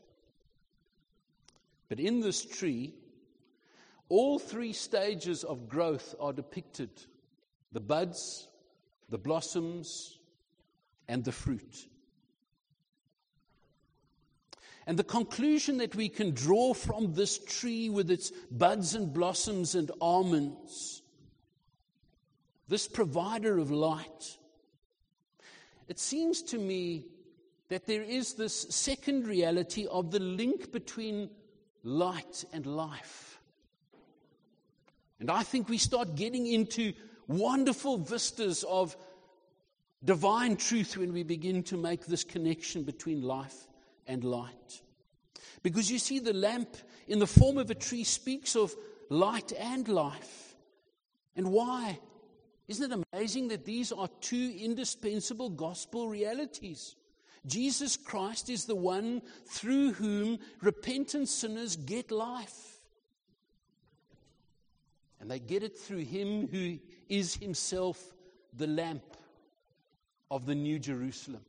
But 1.89 2.01
in 2.01 2.21
this 2.21 2.45
tree, 2.45 2.95
all 4.09 4.39
three 4.39 4.73
stages 4.73 5.45
of 5.45 5.69
growth 5.69 6.15
are 6.21 6.33
depicted 6.33 6.91
the 7.73 7.81
buds, 7.81 8.49
the 9.11 9.19
blossoms, 9.19 10.19
and 11.09 11.25
the 11.25 11.33
fruit. 11.33 11.87
And 14.87 14.97
the 14.97 15.05
conclusion 15.05 15.79
that 15.79 15.95
we 15.97 16.09
can 16.09 16.31
draw 16.31 16.73
from 16.73 17.13
this 17.13 17.39
tree 17.39 17.91
with 17.91 18.11
its 18.11 18.31
buds 18.51 18.95
and 18.95 19.13
blossoms 19.13 19.75
and 19.75 19.91
almonds, 20.01 21.03
this 22.69 22.89
provider 22.89 23.59
of 23.59 23.71
light, 23.71 24.39
it 25.89 25.99
seems 25.99 26.43
to 26.43 26.59
me 26.59 27.07
that 27.69 27.87
there 27.87 28.03
is 28.03 28.35
this 28.35 28.67
second 28.71 29.27
reality 29.27 29.87
of 29.87 30.11
the 30.11 30.21
link 30.21 30.73
between 30.73 31.31
light 31.83 32.45
and 32.53 32.67
life. 32.67 33.41
And 35.19 35.31
I 35.31 35.43
think 35.43 35.69
we 35.69 35.79
start 35.79 36.15
getting 36.15 36.47
into 36.47 36.93
wonderful 37.27 37.99
vistas 37.99 38.65
of 38.65 38.97
divine 40.05 40.57
truth 40.57 40.97
when 40.97 41.13
we 41.13 41.23
begin 41.23 41.63
to 41.65 41.77
make 41.77 42.07
this 42.07 42.23
connection 42.23 42.83
between 42.83 43.23
life 43.23 43.67
and 44.07 44.23
light. 44.23 44.83
Because 45.63 45.91
you 45.91 45.99
see, 45.99 46.19
the 46.19 46.33
lamp 46.33 46.77
in 47.09 47.19
the 47.19 47.27
form 47.27 47.59
of 47.59 47.71
a 47.71 47.75
tree 47.75 48.05
speaks 48.05 48.55
of 48.55 48.75
light 49.09 49.53
and 49.59 49.89
life. 49.89 50.55
And 51.35 51.51
why? 51.51 51.99
Isn't 52.69 52.93
it 52.93 53.05
amazing 53.13 53.49
that 53.49 53.65
these 53.65 53.93
are 53.93 54.09
two 54.21 54.57
indispensable 54.61 55.51
gospel 55.51 56.09
realities? 56.09 56.97
Jesus 57.47 57.97
Christ 57.97 58.51
is 58.51 58.65
the 58.65 58.75
one 58.75 59.23
through 59.47 59.93
whom 59.93 60.39
repentant 60.61 61.29
sinners 61.29 61.77
get 61.77 62.11
life. 62.11 62.81
And 65.21 65.31
they 65.31 65.39
get 65.39 65.63
it 65.63 65.79
through 65.79 66.05
him 66.05 66.49
who 66.49 66.79
is 67.09 67.37
himself 67.37 68.03
the 68.57 68.67
lamp 68.67 69.17
of 70.31 70.45
the 70.45 70.55
New 70.55 70.79
Jerusalem. 70.79 71.43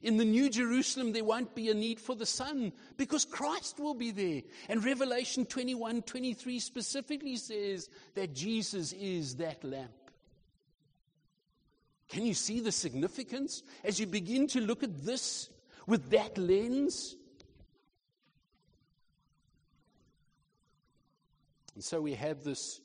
In 0.00 0.16
the 0.16 0.24
New 0.24 0.48
Jerusalem, 0.48 1.12
there 1.12 1.24
won't 1.24 1.56
be 1.56 1.70
a 1.70 1.74
need 1.74 1.98
for 1.98 2.14
the 2.14 2.26
sun 2.26 2.72
because 2.96 3.24
Christ 3.24 3.80
will 3.80 3.94
be 3.94 4.12
there. 4.12 4.42
And 4.68 4.84
Revelation 4.84 5.44
21 5.44 6.02
23 6.02 6.60
specifically 6.60 7.36
says 7.36 7.88
that 8.14 8.32
Jesus 8.32 8.92
is 8.92 9.34
that 9.36 9.64
lamp. 9.64 9.90
Can 12.08 12.24
you 12.24 12.34
see 12.34 12.60
the 12.60 12.72
significance 12.72 13.62
as 13.84 14.00
you 14.00 14.06
begin 14.06 14.46
to 14.48 14.60
look 14.60 14.82
at 14.82 15.04
this 15.04 15.50
with 15.86 16.10
that 16.10 16.38
lens? 16.38 17.16
And 21.74 21.84
so 21.84 22.00
we 22.00 22.14
have 22.14 22.42
this 22.42 22.80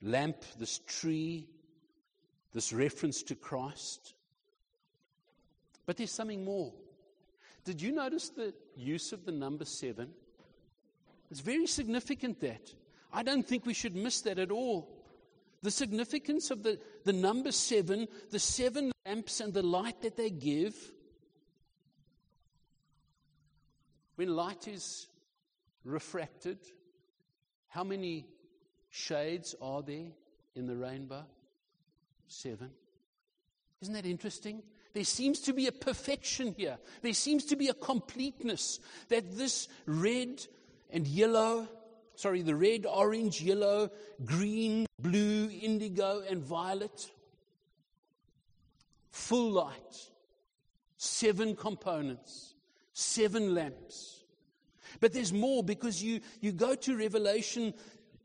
lamp, 0.00 0.36
this 0.58 0.80
tree, 0.80 1.46
this 2.52 2.72
reference 2.72 3.22
to 3.24 3.34
Christ. 3.34 4.14
But 5.86 5.96
there's 5.96 6.10
something 6.10 6.44
more. 6.44 6.72
Did 7.64 7.80
you 7.80 7.92
notice 7.92 8.30
the 8.30 8.54
use 8.74 9.12
of 9.12 9.24
the 9.24 9.32
number 9.32 9.64
seven? 9.64 10.10
It's 11.30 11.40
very 11.40 11.66
significant 11.66 12.40
that. 12.40 12.74
I 13.12 13.22
don't 13.22 13.46
think 13.46 13.66
we 13.66 13.74
should 13.74 13.94
miss 13.94 14.22
that 14.22 14.38
at 14.38 14.50
all. 14.50 15.01
The 15.62 15.70
significance 15.70 16.50
of 16.50 16.62
the, 16.62 16.78
the 17.04 17.12
number 17.12 17.52
seven, 17.52 18.08
the 18.30 18.38
seven 18.38 18.92
lamps 19.06 19.40
and 19.40 19.54
the 19.54 19.62
light 19.62 20.02
that 20.02 20.16
they 20.16 20.30
give. 20.30 20.74
When 24.16 24.34
light 24.34 24.66
is 24.66 25.06
refracted, 25.84 26.58
how 27.68 27.84
many 27.84 28.26
shades 28.90 29.54
are 29.62 29.82
there 29.82 30.08
in 30.54 30.66
the 30.66 30.76
rainbow? 30.76 31.24
Seven. 32.26 32.70
Isn't 33.80 33.94
that 33.94 34.06
interesting? 34.06 34.62
There 34.94 35.04
seems 35.04 35.40
to 35.40 35.52
be 35.52 35.66
a 35.66 35.72
perfection 35.72 36.54
here. 36.56 36.78
There 37.02 37.14
seems 37.14 37.46
to 37.46 37.56
be 37.56 37.68
a 37.68 37.74
completeness 37.74 38.78
that 39.08 39.36
this 39.36 39.68
red 39.86 40.44
and 40.90 41.06
yellow, 41.06 41.68
sorry, 42.14 42.42
the 42.42 42.54
red, 42.54 42.84
orange, 42.84 43.40
yellow, 43.40 43.90
green, 44.24 44.86
blue, 45.02 45.50
indigo, 45.50 46.22
and 46.28 46.42
violet, 46.42 47.10
full 49.10 49.50
light, 49.50 50.10
seven 50.96 51.56
components, 51.56 52.54
seven 52.92 53.54
lamps. 53.54 54.22
But 55.00 55.12
there's 55.12 55.32
more 55.32 55.62
because 55.62 56.02
you, 56.02 56.20
you 56.40 56.52
go 56.52 56.74
to 56.74 56.96
Revelation 56.96 57.74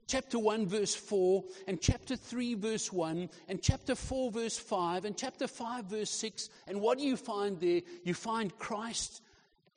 chapter 0.07 0.39
1, 0.39 0.67
verse 0.67 0.95
4, 0.95 1.43
and 1.67 1.81
chapter 1.81 2.15
3, 2.15 2.55
verse 2.55 2.91
1, 2.91 3.29
and 3.47 3.61
chapter 3.61 3.93
4, 3.93 4.31
verse 4.31 4.57
5, 4.57 5.05
and 5.05 5.17
chapter 5.17 5.47
5, 5.47 5.85
verse 5.85 6.09
6. 6.09 6.49
And 6.67 6.81
what 6.81 6.97
do 6.97 7.03
you 7.03 7.17
find 7.17 7.59
there? 7.59 7.81
You 8.03 8.13
find 8.13 8.57
Christ 8.57 9.21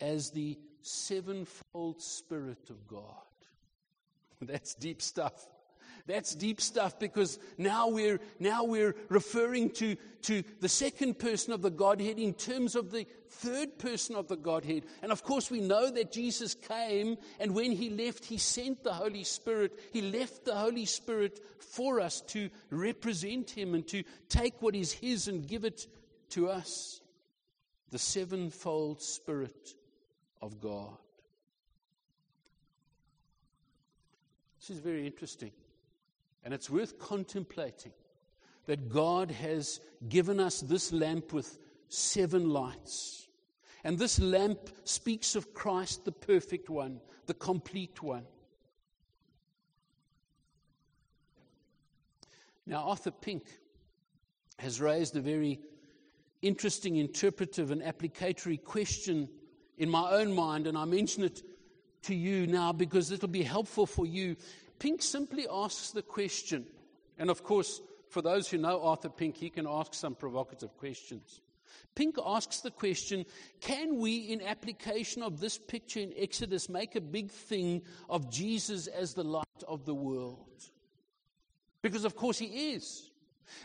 as 0.00 0.30
the 0.30 0.56
sevenfold 0.82 2.00
Spirit 2.00 2.70
of 2.70 2.86
God. 2.86 3.04
That's 4.40 4.74
deep 4.74 5.02
stuff. 5.02 5.46
That's 6.10 6.34
deep 6.34 6.60
stuff 6.60 6.98
because 6.98 7.38
now 7.56 7.88
we're, 7.88 8.20
now 8.40 8.64
we're 8.64 8.96
referring 9.08 9.70
to, 9.70 9.96
to 10.22 10.42
the 10.60 10.68
second 10.68 11.18
person 11.18 11.52
of 11.52 11.62
the 11.62 11.70
Godhead 11.70 12.18
in 12.18 12.34
terms 12.34 12.74
of 12.74 12.90
the 12.90 13.06
third 13.28 13.78
person 13.78 14.16
of 14.16 14.26
the 14.26 14.36
Godhead. 14.36 14.84
And 15.02 15.12
of 15.12 15.22
course, 15.22 15.50
we 15.50 15.60
know 15.60 15.88
that 15.88 16.10
Jesus 16.10 16.54
came, 16.54 17.16
and 17.38 17.54
when 17.54 17.70
he 17.70 17.90
left, 17.90 18.24
he 18.24 18.38
sent 18.38 18.82
the 18.82 18.92
Holy 18.92 19.22
Spirit. 19.22 19.78
He 19.92 20.02
left 20.02 20.44
the 20.44 20.56
Holy 20.56 20.84
Spirit 20.84 21.40
for 21.60 22.00
us 22.00 22.20
to 22.22 22.50
represent 22.70 23.50
him 23.50 23.74
and 23.74 23.86
to 23.88 24.02
take 24.28 24.60
what 24.60 24.74
is 24.74 24.92
his 24.92 25.28
and 25.28 25.46
give 25.46 25.64
it 25.64 25.86
to 26.30 26.48
us. 26.48 27.00
The 27.90 27.98
sevenfold 27.98 29.00
Spirit 29.00 29.74
of 30.42 30.60
God. 30.60 30.96
This 34.60 34.70
is 34.70 34.78
very 34.78 35.06
interesting. 35.06 35.52
And 36.44 36.54
it's 36.54 36.70
worth 36.70 36.98
contemplating 36.98 37.92
that 38.66 38.88
God 38.88 39.30
has 39.30 39.80
given 40.08 40.40
us 40.40 40.60
this 40.60 40.92
lamp 40.92 41.32
with 41.32 41.58
seven 41.88 42.50
lights. 42.50 43.28
And 43.84 43.98
this 43.98 44.18
lamp 44.18 44.70
speaks 44.84 45.34
of 45.34 45.54
Christ, 45.54 46.04
the 46.04 46.12
perfect 46.12 46.70
one, 46.70 47.00
the 47.26 47.34
complete 47.34 48.02
one. 48.02 48.24
Now, 52.66 52.88
Arthur 52.88 53.10
Pink 53.10 53.44
has 54.58 54.80
raised 54.80 55.16
a 55.16 55.20
very 55.20 55.60
interesting 56.42 56.96
interpretive 56.96 57.70
and 57.70 57.82
applicatory 57.82 58.58
question 58.58 59.28
in 59.78 59.90
my 59.90 60.10
own 60.10 60.32
mind, 60.32 60.66
and 60.66 60.76
I 60.76 60.84
mention 60.84 61.24
it 61.24 61.42
to 62.02 62.14
you 62.14 62.46
now 62.46 62.72
because 62.72 63.10
it'll 63.10 63.28
be 63.28 63.42
helpful 63.42 63.86
for 63.86 64.06
you 64.06 64.36
Pink 64.80 65.02
simply 65.02 65.46
asks 65.48 65.90
the 65.90 66.02
question, 66.02 66.66
and 67.18 67.28
of 67.28 67.44
course, 67.44 67.82
for 68.08 68.22
those 68.22 68.48
who 68.48 68.56
know 68.56 68.82
Arthur 68.82 69.10
Pink, 69.10 69.36
he 69.36 69.50
can 69.50 69.66
ask 69.68 69.92
some 69.92 70.14
provocative 70.14 70.74
questions. 70.78 71.42
Pink 71.94 72.16
asks 72.24 72.60
the 72.60 72.70
question 72.70 73.26
Can 73.60 73.98
we, 73.98 74.16
in 74.16 74.40
application 74.40 75.22
of 75.22 75.38
this 75.38 75.58
picture 75.58 76.00
in 76.00 76.14
Exodus, 76.16 76.70
make 76.70 76.96
a 76.96 77.00
big 77.00 77.30
thing 77.30 77.82
of 78.08 78.30
Jesus 78.30 78.86
as 78.86 79.12
the 79.12 79.22
light 79.22 79.44
of 79.68 79.84
the 79.84 79.94
world? 79.94 80.64
Because, 81.82 82.06
of 82.06 82.16
course, 82.16 82.38
he 82.38 82.72
is. 82.72 83.10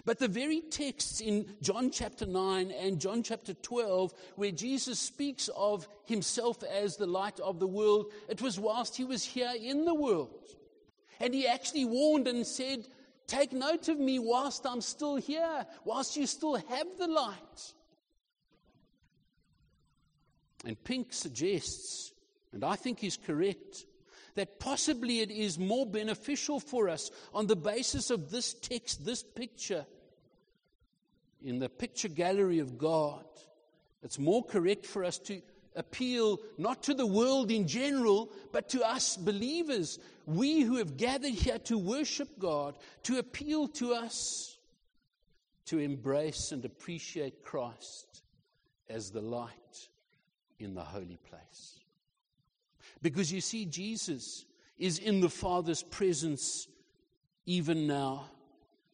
But 0.03 0.19
the 0.19 0.27
very 0.27 0.61
texts 0.61 1.21
in 1.21 1.45
John 1.61 1.91
chapter 1.91 2.25
9 2.25 2.71
and 2.71 2.99
John 2.99 3.23
chapter 3.23 3.53
12, 3.53 4.13
where 4.35 4.51
Jesus 4.51 4.99
speaks 4.99 5.49
of 5.55 5.87
himself 6.03 6.61
as 6.63 6.97
the 6.97 7.07
light 7.07 7.39
of 7.39 7.59
the 7.59 7.67
world, 7.67 8.11
it 8.27 8.41
was 8.41 8.59
whilst 8.59 8.97
he 8.97 9.05
was 9.05 9.23
here 9.23 9.53
in 9.57 9.85
the 9.85 9.93
world. 9.93 10.57
And 11.19 11.33
he 11.33 11.47
actually 11.47 11.85
warned 11.85 12.27
and 12.27 12.45
said, 12.45 12.87
Take 13.27 13.53
note 13.53 13.87
of 13.89 13.99
me 13.99 14.19
whilst 14.19 14.65
I'm 14.65 14.81
still 14.81 15.15
here, 15.15 15.65
whilst 15.83 16.15
you 16.15 16.27
still 16.27 16.55
have 16.55 16.87
the 16.97 17.07
light. 17.07 17.73
And 20.63 20.81
Pink 20.83 21.13
suggests, 21.13 22.11
and 22.53 22.63
I 22.63 22.75
think 22.75 22.99
he's 22.99 23.17
correct, 23.17 23.85
that 24.35 24.59
possibly 24.59 25.21
it 25.21 25.31
is 25.31 25.57
more 25.57 25.85
beneficial 25.85 26.59
for 26.59 26.89
us 26.89 27.09
on 27.33 27.47
the 27.47 27.55
basis 27.55 28.09
of 28.09 28.29
this 28.29 28.53
text, 28.53 29.05
this 29.05 29.23
picture, 29.23 29.85
in 31.43 31.59
the 31.59 31.69
picture 31.69 32.07
gallery 32.07 32.59
of 32.59 32.77
God. 32.77 33.25
It's 34.03 34.19
more 34.19 34.43
correct 34.43 34.85
for 34.85 35.03
us 35.03 35.17
to 35.19 35.41
appeal 35.75 36.39
not 36.57 36.83
to 36.83 36.93
the 36.93 37.05
world 37.05 37.51
in 37.51 37.67
general, 37.67 38.31
but 38.51 38.69
to 38.69 38.85
us 38.85 39.17
believers, 39.17 39.99
we 40.25 40.61
who 40.61 40.77
have 40.77 40.97
gathered 40.97 41.33
here 41.33 41.59
to 41.59 41.77
worship 41.77 42.39
God, 42.39 42.77
to 43.03 43.19
appeal 43.19 43.67
to 43.69 43.93
us 43.93 44.55
to 45.65 45.79
embrace 45.79 46.51
and 46.51 46.63
appreciate 46.63 47.43
Christ 47.43 48.21
as 48.89 49.11
the 49.11 49.21
light 49.21 49.89
in 50.59 50.75
the 50.75 50.83
holy 50.83 51.17
place. 51.29 51.79
Because 53.01 53.31
you 53.31 53.41
see, 53.41 53.65
Jesus 53.65 54.45
is 54.77 54.99
in 54.99 55.21
the 55.21 55.29
Father's 55.29 55.83
presence 55.83 56.67
even 57.45 57.87
now, 57.87 58.25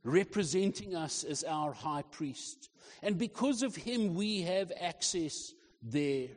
representing 0.04 0.96
us 0.96 1.24
as 1.24 1.44
our 1.44 1.74
high 1.74 2.04
priest. 2.12 2.70
And 3.04 3.18
because 3.18 3.64
of 3.64 3.76
him, 3.76 4.16
we 4.16 4.42
have 4.42 4.72
access 4.80 5.54
there. 5.84 6.28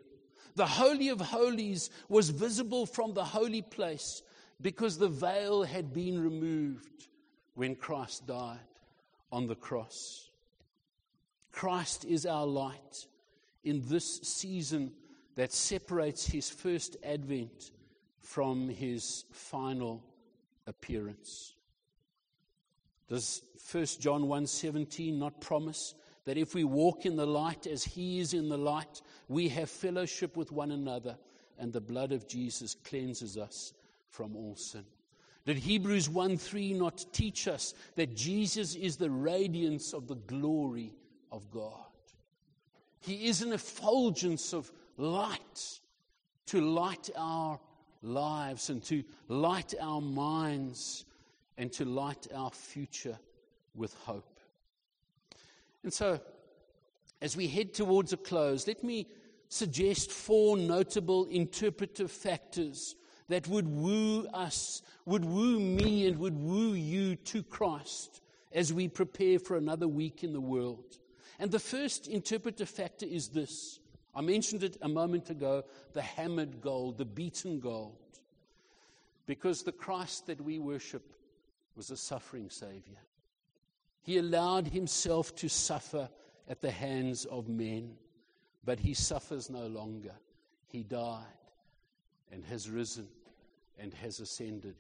The 0.57 0.67
Holy 0.67 1.09
of 1.09 1.21
Holies 1.21 1.91
was 2.09 2.31
visible 2.31 2.87
from 2.87 3.13
the 3.13 3.25
holy 3.25 3.63
place 3.63 4.23
because 4.61 4.99
the 4.99 5.09
veil 5.09 5.65
had 5.65 5.93
been 5.93 6.23
removed 6.23 7.09
when 7.55 7.75
Christ 7.75 8.27
died 8.27 8.59
on 9.33 9.47
the 9.47 9.57
cross. 9.57 10.31
Christ 11.51 12.05
is 12.05 12.27
our 12.27 12.47
light 12.47 13.07
in 13.65 13.83
this 13.87 14.21
season 14.23 14.93
that 15.35 15.53
separates 15.53 16.27
his 16.27 16.51
first 16.51 16.97
advent 17.03 17.73
from 18.21 18.69
his 18.69 19.25
final 19.33 20.03
appearance. 20.67 21.55
Does 23.09 23.43
1 23.71 23.87
John 24.01 24.23
1:17 24.23 25.19
not 25.19 25.41
promise 25.41 25.95
that 26.25 26.39
if 26.39 26.55
we 26.55 26.65
walk 26.65 27.05
in 27.05 27.17
the 27.17 27.27
light 27.27 27.67
as 27.67 27.85
he 27.85 28.19
is 28.19 28.35
in 28.35 28.49
the 28.49 28.57
light, 28.57 29.03
we 29.29 29.49
have 29.49 29.71
fellowship 29.71 30.37
with 30.37 30.53
one 30.53 30.71
another, 30.71 31.17
and 31.59 31.73
the 31.73 31.81
blood 31.81 32.13
of 32.13 32.29
Jesus 32.29 32.77
cleanses 32.85 33.37
us 33.37 33.73
from 34.09 34.37
all 34.37 34.57
sin. 34.57 34.85
Did 35.47 35.59
Hebrews 35.59 36.09
1 36.09 36.39
3 36.39 36.73
not 36.75 37.05
teach 37.13 37.49
us 37.49 37.75
that 37.97 38.15
Jesus 38.15 38.75
is 38.75 38.97
the 38.97 39.11
radiance 39.11 39.93
of 39.93 40.09
the 40.09 40.15
glory 40.15 40.95
of 41.31 41.51
God? 41.51 41.71
He 43.01 43.27
is 43.27 43.43
an 43.43 43.53
effulgence 43.53 44.55
of 44.55 44.73
light 44.97 45.81
to 46.47 46.61
light 46.61 47.11
our 47.17 47.61
lives 48.03 48.71
and 48.71 48.83
to 48.85 49.05
light 49.29 49.75
our 49.81 50.01
minds 50.01 51.05
and 51.59 51.71
to 51.73 51.85
light 51.85 52.27
our 52.35 52.51
future 52.51 53.19
with 53.75 53.95
hope. 53.95 54.41
And 55.83 55.93
so, 55.93 56.21
as 57.25 57.39
we 57.39 57.49
head 57.49 57.73
towards 57.73 58.13
a 58.13 58.19
close, 58.19 58.67
let 58.67 58.85
me 58.85 59.07
suggest 59.49 60.13
four 60.13 60.59
notable 60.59 61.25
interpretive 61.25 62.11
factors 62.11 62.97
that 63.29 63.49
would 63.49 63.67
woo 63.67 64.27
us, 64.35 64.83
would 65.07 65.25
woo 65.25 65.59
me, 65.59 66.07
and 66.07 66.19
would 66.19 66.37
woo 66.37 66.75
you 66.75 67.17
to 67.17 67.43
Christ 67.43 68.21
as 68.53 68.75
we 68.75 68.89
prepare 68.89 69.39
for 69.39 69.57
another 69.57 69.89
week 69.89 70.23
in 70.23 70.35
the 70.35 70.41
world. 70.41 70.99
And 71.39 71.51
the 71.51 71.59
first 71.59 72.09
interpretive 72.09 72.69
factor 72.69 73.07
is 73.07 73.29
this. 73.29 73.81
I 74.15 74.21
mentioned 74.21 74.63
it 74.63 74.77
a 74.83 74.89
moment 74.89 75.31
ago 75.31 75.65
the 75.95 76.03
hammered 76.03 76.61
gold, 76.61 76.99
the 76.99 77.07
beaten 77.07 77.59
gold. 77.59 77.97
Because 79.25 79.63
the 79.63 79.73
Christ 79.73 80.27
that 80.27 80.43
we 80.43 80.59
worship 80.59 81.15
was 81.75 81.91
a 81.91 81.97
suffering 81.97 82.51
Savior. 82.51 82.99
He 84.03 84.19
allowed 84.19 84.67
himself 84.67 85.35
to 85.37 85.49
suffer 85.49 86.11
at 86.49 86.61
the 86.61 86.71
hands 86.71 87.25
of 87.27 87.49
men, 87.49 87.95
but 88.65 88.79
he 88.79 88.95
suffers 88.95 89.51
no 89.51 89.67
longer. 89.67 90.13
He 90.67 90.83
died 90.83 91.25
and 92.33 92.45
has 92.45 92.69
risen 92.69 93.09
and 93.79 93.93
has 93.95 94.21
ascended 94.21 94.77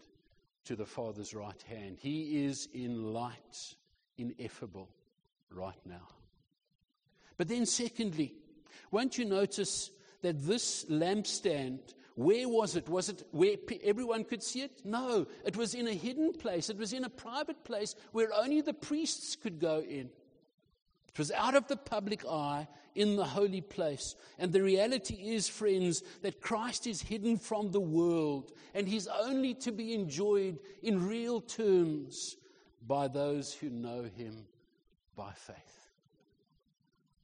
to 0.64 0.76
the 0.76 0.86
Father's 0.86 1.34
right 1.34 1.62
hand. 1.68 1.98
He 2.00 2.44
is 2.46 2.68
in 2.72 3.12
light, 3.12 3.74
ineffable, 4.18 4.88
right 5.50 5.80
now. 5.84 6.08
But 7.36 7.48
then, 7.48 7.66
secondly, 7.66 8.34
won't 8.90 9.18
you 9.18 9.24
notice 9.24 9.90
that 10.22 10.46
this 10.46 10.84
lampstand, 10.86 11.80
where 12.14 12.48
was 12.48 12.76
it? 12.76 12.88
Was 12.88 13.08
it 13.08 13.26
where 13.30 13.56
everyone 13.82 14.24
could 14.24 14.42
see 14.42 14.62
it? 14.62 14.80
No, 14.84 15.26
it 15.44 15.56
was 15.56 15.74
in 15.74 15.88
a 15.88 15.92
hidden 15.92 16.32
place. 16.32 16.70
It 16.70 16.78
was 16.78 16.92
in 16.92 17.04
a 17.04 17.10
private 17.10 17.64
place 17.64 17.94
where 18.12 18.32
only 18.32 18.60
the 18.60 18.74
priests 18.74 19.36
could 19.36 19.58
go 19.58 19.80
in. 19.80 20.10
It 21.14 21.18
was 21.18 21.30
out 21.30 21.54
of 21.54 21.68
the 21.68 21.76
public 21.76 22.26
eye 22.26 22.66
in 22.96 23.14
the 23.14 23.24
holy 23.24 23.60
place. 23.60 24.16
And 24.36 24.52
the 24.52 24.62
reality 24.62 25.14
is, 25.14 25.48
friends, 25.48 26.02
that 26.22 26.40
Christ 26.40 26.88
is 26.88 27.02
hidden 27.02 27.36
from 27.36 27.70
the 27.70 27.80
world 27.80 28.50
and 28.74 28.88
he's 28.88 29.06
only 29.06 29.54
to 29.54 29.70
be 29.70 29.94
enjoyed 29.94 30.58
in 30.82 31.06
real 31.06 31.40
terms 31.40 32.36
by 32.84 33.06
those 33.06 33.54
who 33.54 33.70
know 33.70 34.02
him 34.16 34.44
by 35.14 35.30
faith. 35.34 35.56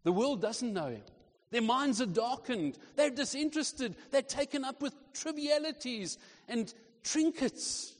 The 0.05 0.13
world 0.13 0.41
doesn't 0.41 0.73
know 0.73 0.89
him. 0.91 1.03
Their 1.51 1.61
minds 1.63 2.01
are 2.01 2.07
darkened. 2.07 2.79
They're 2.95 3.11
disinterested. 3.11 3.97
They're 4.13 4.23
taken 4.23 4.65
up 4.65 4.81
with 4.81 4.95
trivialities 5.15 6.17
and 6.49 6.73
trinkets. 7.03 7.95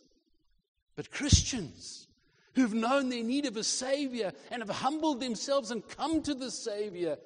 But 0.95 1.11
Christians, 1.11 2.07
who've 2.55 2.75
known 2.75 3.09
their 3.09 3.23
need 3.23 3.47
of 3.47 3.57
a 3.57 3.65
Savior 3.65 4.33
and 4.51 4.63
have 4.63 4.71
humbled 4.71 5.21
themselves 5.21 5.71
and 5.71 5.87
come 5.87 6.23
to 6.23 6.35
the 6.35 6.51
Savior, 6.51 7.19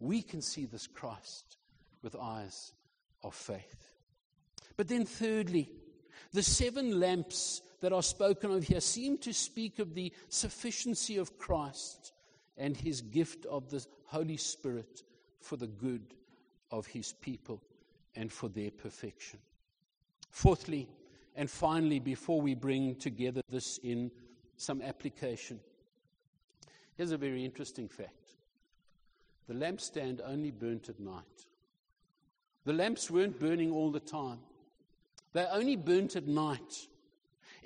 we 0.00 0.22
can 0.22 0.40
see 0.40 0.66
this 0.66 0.86
Christ 0.86 1.56
with 2.02 2.16
eyes 2.20 2.72
of 3.22 3.34
faith. 3.34 3.88
But 4.76 4.88
then, 4.88 5.04
thirdly, 5.04 5.70
the 6.32 6.42
seven 6.42 6.98
lamps 6.98 7.62
that 7.80 7.92
are 7.92 8.02
spoken 8.02 8.50
of 8.50 8.64
here 8.64 8.80
seem 8.80 9.18
to 9.18 9.32
speak 9.32 9.78
of 9.78 9.94
the 9.94 10.12
sufficiency 10.28 11.16
of 11.16 11.38
Christ 11.38 12.12
and 12.56 12.76
his 12.76 13.00
gift 13.00 13.46
of 13.46 13.70
the 13.70 13.84
Holy 14.06 14.36
Spirit 14.36 15.02
for 15.40 15.56
the 15.56 15.66
good 15.66 16.14
of 16.70 16.86
his 16.86 17.12
people 17.12 17.62
and 18.16 18.32
for 18.32 18.48
their 18.48 18.70
perfection. 18.70 19.38
Fourthly, 20.30 20.88
and 21.36 21.50
finally, 21.50 21.98
before 21.98 22.40
we 22.40 22.54
bring 22.54 22.96
together 22.96 23.42
this 23.48 23.78
in 23.78 24.10
some 24.56 24.82
application. 24.82 25.60
Here's 26.96 27.12
a 27.12 27.18
very 27.18 27.44
interesting 27.44 27.88
fact 27.88 28.10
the 29.46 29.54
lampstand 29.54 30.20
only 30.24 30.50
burnt 30.50 30.88
at 30.88 30.98
night. 30.98 31.22
The 32.64 32.72
lamps 32.72 33.10
weren't 33.10 33.38
burning 33.38 33.70
all 33.72 33.90
the 33.90 34.00
time, 34.00 34.38
they 35.32 35.44
only 35.44 35.76
burnt 35.76 36.16
at 36.16 36.26
night. 36.26 36.88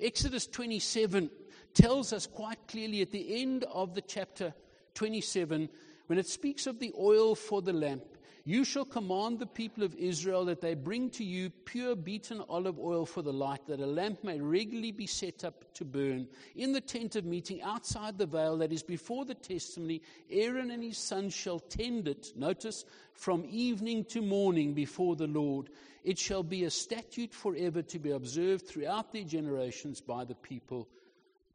Exodus 0.01 0.47
27 0.47 1.29
tells 1.73 2.13
us 2.13 2.25
quite 2.25 2.67
clearly 2.67 3.01
at 3.01 3.11
the 3.11 3.41
end 3.41 3.65
of 3.65 3.93
the 3.93 4.01
chapter 4.01 4.53
27 4.93 5.69
when 6.07 6.17
it 6.17 6.25
speaks 6.25 6.67
of 6.67 6.79
the 6.79 6.93
oil 6.97 7.35
for 7.35 7.61
the 7.61 7.73
lamp 7.73 8.03
you 8.49 8.63
shall 8.63 8.83
command 8.83 9.37
the 9.37 9.45
people 9.45 9.83
of 9.83 9.93
Israel 9.93 10.43
that 10.45 10.59
they 10.59 10.73
bring 10.73 11.11
to 11.11 11.23
you 11.23 11.51
pure 11.65 11.95
beaten 11.95 12.41
olive 12.49 12.79
oil 12.79 13.05
for 13.05 13.21
the 13.21 13.31
light, 13.31 13.67
that 13.67 13.79
a 13.79 13.85
lamp 13.85 14.23
may 14.23 14.39
regularly 14.39 14.91
be 14.91 15.05
set 15.05 15.43
up 15.43 15.71
to 15.75 15.85
burn. 15.85 16.27
In 16.55 16.71
the 16.71 16.81
tent 16.81 17.15
of 17.15 17.25
meeting 17.25 17.61
outside 17.61 18.17
the 18.17 18.25
veil 18.25 18.57
that 18.57 18.73
is 18.73 18.81
before 18.81 19.23
the 19.23 19.35
testimony, 19.35 20.01
Aaron 20.31 20.71
and 20.71 20.81
his 20.81 20.97
sons 20.97 21.35
shall 21.35 21.59
tend 21.59 22.07
it, 22.07 22.31
notice, 22.35 22.85
from 23.13 23.45
evening 23.47 24.03
to 24.05 24.19
morning 24.19 24.73
before 24.73 25.15
the 25.15 25.27
Lord. 25.27 25.69
It 26.03 26.17
shall 26.17 26.41
be 26.41 26.63
a 26.63 26.71
statute 26.71 27.35
forever 27.35 27.83
to 27.83 27.99
be 27.99 28.09
observed 28.09 28.67
throughout 28.67 29.13
their 29.13 29.25
generations 29.25 30.01
by 30.01 30.25
the 30.25 30.33
people 30.33 30.87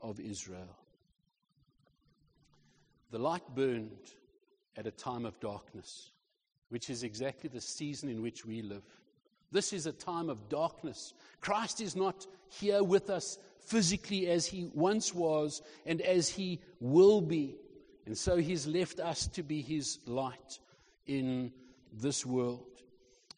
of 0.01 0.21
Israel. 0.21 0.79
The 3.11 3.19
light 3.19 3.53
burned 3.53 4.13
at 4.77 4.87
a 4.87 4.93
time 4.93 5.27
of 5.27 5.41
darkness 5.41 6.13
which 6.75 6.91
is 6.91 7.05
exactly 7.05 7.49
the 7.49 7.61
season 7.61 8.09
in 8.09 8.21
which 8.21 8.45
we 8.45 8.61
live. 8.61 8.83
This 9.53 9.73
is 9.73 9.87
a 9.87 9.93
time 9.93 10.29
of 10.29 10.49
darkness. 10.49 11.15
Christ 11.41 11.81
is 11.81 11.95
not 11.95 12.27
here 12.49 12.83
with 12.83 13.11
us 13.11 13.39
physically 13.61 14.27
as 14.27 14.45
he 14.45 14.69
once 14.75 15.15
was 15.15 15.63
and 15.87 16.01
as 16.01 16.29
he 16.29 16.59
will 16.81 17.21
be. 17.21 17.55
And 18.07 18.19
so 18.19 18.39
he's 18.39 18.67
left 18.67 18.99
us 18.99 19.29
to 19.29 19.45
be 19.45 19.63
his 19.63 20.01
light 20.07 20.59
in 21.07 21.53
this 21.93 22.27
world. 22.27 22.83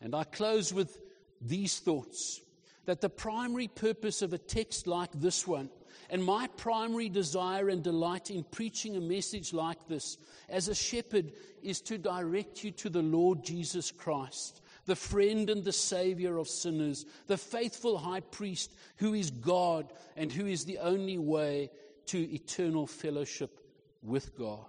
And 0.01 0.15
I 0.15 0.25
close 0.25 0.73
with 0.73 0.99
these 1.43 1.79
thoughts 1.79 2.41
that 2.87 3.03
the 3.03 3.11
primary 3.11 3.69
purpose 3.69 4.23
of 4.23 4.33
a 4.33 4.39
text 4.39 4.87
like 4.87 5.13
this 5.13 5.47
one 5.47 5.69
and 6.11 6.25
my 6.25 6.49
primary 6.57 7.09
desire 7.09 7.69
and 7.69 7.83
delight 7.83 8.31
in 8.31 8.45
preaching 8.45 8.97
a 8.97 9.01
message 9.01 9.53
like 9.53 9.89
this 9.89 10.19
as 10.49 10.69
a 10.69 10.75
shepherd 10.75 11.33
is 11.63 11.81
to 11.83 11.99
direct 11.99 12.63
you 12.63 12.71
to 12.73 12.89
the 12.89 13.03
Lord 13.03 13.45
Jesus 13.45 13.91
Christ, 13.91 14.61
the 14.87 14.97
friend 14.97 15.51
and 15.51 15.65
the 15.65 15.73
Savior 15.73 16.39
of 16.39 16.49
sinners, 16.49 17.07
the 17.27 17.37
faithful 17.37 17.99
high 17.99 18.21
priest 18.21 18.73
who 18.97 19.15
is 19.15 19.31
God 19.31 19.93
and 20.17 20.31
who 20.31 20.47
is 20.47 20.65
the 20.65 20.79
only 20.79 21.19
way 21.19 21.71
to 22.07 22.19
eternal 22.33 22.87
fellowship 22.87 23.61
with 24.03 24.37
God. 24.39 24.65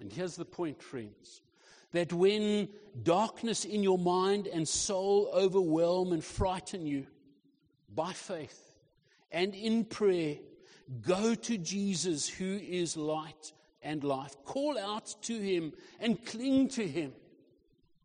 And 0.00 0.12
here's 0.12 0.36
the 0.36 0.44
point, 0.44 0.82
friends 0.82 1.42
that 1.92 2.12
when 2.12 2.68
darkness 3.02 3.64
in 3.64 3.82
your 3.82 3.98
mind 3.98 4.46
and 4.46 4.66
soul 4.66 5.30
overwhelm 5.32 6.12
and 6.12 6.24
frighten 6.24 6.86
you, 6.86 7.06
by 7.94 8.12
faith, 8.12 8.71
and 9.32 9.54
in 9.54 9.84
prayer, 9.84 10.36
go 11.00 11.34
to 11.34 11.58
Jesus, 11.58 12.28
who 12.28 12.58
is 12.62 12.96
light 12.96 13.52
and 13.82 14.04
life. 14.04 14.36
Call 14.44 14.78
out 14.78 15.14
to 15.22 15.38
him 15.38 15.72
and 15.98 16.24
cling 16.24 16.68
to 16.68 16.86
him 16.86 17.12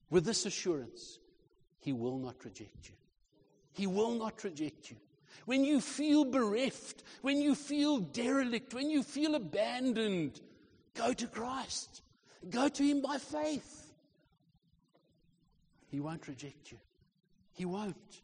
with 0.09 0.25
this 0.25 0.45
assurance 0.45 1.19
He 1.79 1.93
will 1.93 2.17
not 2.17 2.43
reject 2.43 2.89
you. 2.89 2.95
He 3.73 3.87
will 3.87 4.13
not 4.13 4.43
reject 4.43 4.89
you. 4.89 4.97
When 5.45 5.63
you 5.63 5.79
feel 5.79 6.25
bereft, 6.25 7.03
when 7.21 7.41
you 7.41 7.55
feel 7.55 7.99
derelict, 7.99 8.73
when 8.73 8.89
you 8.89 9.03
feel 9.03 9.35
abandoned, 9.35 10.41
go 10.93 11.13
to 11.13 11.27
Christ. 11.27 12.01
Go 12.49 12.67
to 12.67 12.83
Him 12.83 13.01
by 13.01 13.17
faith. 13.17 13.93
He 15.89 15.99
won't 15.99 16.27
reject 16.27 16.71
you. 16.71 16.79
He 17.53 17.65
won't 17.65 18.21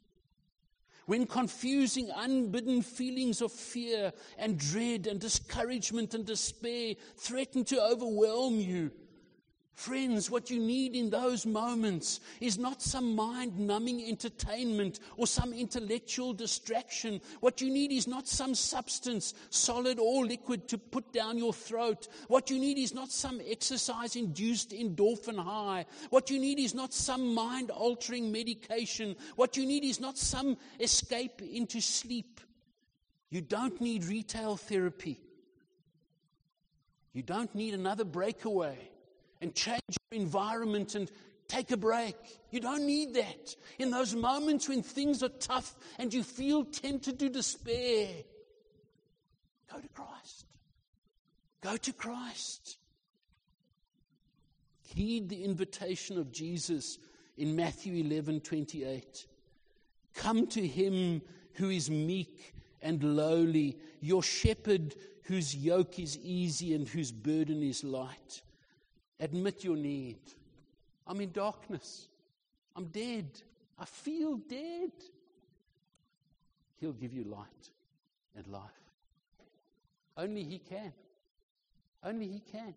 when 1.05 1.25
confusing, 1.25 2.09
unbidden 2.15 2.81
feelings 2.81 3.41
of 3.41 3.51
fear 3.51 4.11
and 4.37 4.57
dread 4.57 5.07
and 5.07 5.19
discouragement 5.19 6.13
and 6.13 6.25
despair 6.25 6.95
threaten 7.17 7.63
to 7.65 7.81
overwhelm 7.81 8.59
you, 8.59 8.91
Friends, 9.75 10.29
what 10.29 10.51
you 10.51 10.59
need 10.59 10.95
in 10.95 11.09
those 11.09 11.47
moments 11.47 12.19
is 12.39 12.59
not 12.59 12.79
some 12.79 13.15
mind 13.15 13.57
numbing 13.57 14.03
entertainment 14.07 14.99
or 15.17 15.25
some 15.25 15.51
intellectual 15.51 16.31
distraction. 16.31 17.19
What 17.39 17.59
you 17.59 17.71
need 17.71 17.91
is 17.91 18.07
not 18.07 18.27
some 18.27 18.53
substance, 18.53 19.33
solid 19.49 19.97
or 19.97 20.27
liquid, 20.27 20.67
to 20.67 20.77
put 20.77 21.12
down 21.12 21.39
your 21.39 21.53
throat. 21.53 22.07
What 22.27 22.51
you 22.51 22.59
need 22.59 22.77
is 22.77 22.93
not 22.93 23.12
some 23.12 23.41
exercise 23.49 24.15
induced 24.15 24.71
endorphin 24.71 25.43
high. 25.43 25.86
What 26.12 26.29
you 26.29 26.39
need 26.39 26.59
is 26.59 26.75
not 26.75 26.93
some 26.93 27.33
mind 27.33 27.71
altering 27.71 28.31
medication. 28.31 29.15
What 29.38 29.57
you 29.57 29.65
need 29.65 29.83
is 29.83 29.99
not 29.99 30.19
some 30.19 30.55
escape 30.79 31.41
into 31.41 31.81
sleep. 31.81 32.39
You 33.31 33.41
don't 33.41 33.81
need 33.81 34.05
retail 34.05 34.55
therapy. 34.55 35.19
You 37.12 37.23
don't 37.23 37.53
need 37.55 37.73
another 37.73 38.05
breakaway 38.05 38.91
and 39.43 39.53
change 39.53 39.81
your 39.89 40.21
environment 40.21 40.95
and 40.95 41.11
take 41.49 41.69
a 41.71 41.77
break. 41.77 42.15
You 42.49 42.61
don't 42.61 42.87
need 42.87 43.13
that. 43.15 43.55
In 43.77 43.91
those 43.91 44.15
moments 44.15 44.69
when 44.69 44.81
things 44.81 45.21
are 45.21 45.29
tough 45.29 45.75
and 45.99 46.13
you 46.13 46.23
feel 46.23 46.63
tempted 46.63 47.19
to 47.19 47.29
despair, 47.29 48.07
go 49.71 49.79
to 49.79 49.87
Christ. 49.89 50.45
Go 51.61 51.75
to 51.75 51.91
Christ. 51.91 52.77
Heed 54.95 55.27
the 55.27 55.43
invitation 55.43 56.17
of 56.17 56.31
Jesus 56.31 56.97
in 57.37 57.55
Matthew 57.55 58.01
11 58.05 58.41
28. 58.41 59.25
Come 60.13 60.47
to 60.47 60.65
him 60.65 61.21
who 61.55 61.69
is 61.69 61.89
meek 61.89 62.53
and 62.81 63.03
lowly, 63.03 63.77
your 63.99 64.23
shepherd 64.23 64.95
whose 65.23 65.53
yoke 65.53 65.99
is 65.99 66.17
easy 66.19 66.73
and 66.73 66.87
whose 66.87 67.11
burden 67.11 67.61
is 67.61 67.83
light. 67.83 68.41
Admit 69.20 69.64
your 69.64 69.76
need. 69.76 70.20
I'm 71.07 71.22
in 71.22 71.32
darkness. 71.32 72.07
I'm 72.76 72.86
dead. 72.86 73.28
I 73.78 73.86
feel 73.86 74.38
dead. 74.38 74.91
He'll 76.80 76.93
give 76.93 77.14
you 77.14 77.24
light 77.24 77.70
and 78.36 78.47
life. 78.47 78.61
Only 80.18 80.43
He 80.43 80.59
can. 80.59 80.93
Only 82.03 82.28
He 82.28 82.39
can. 82.51 82.74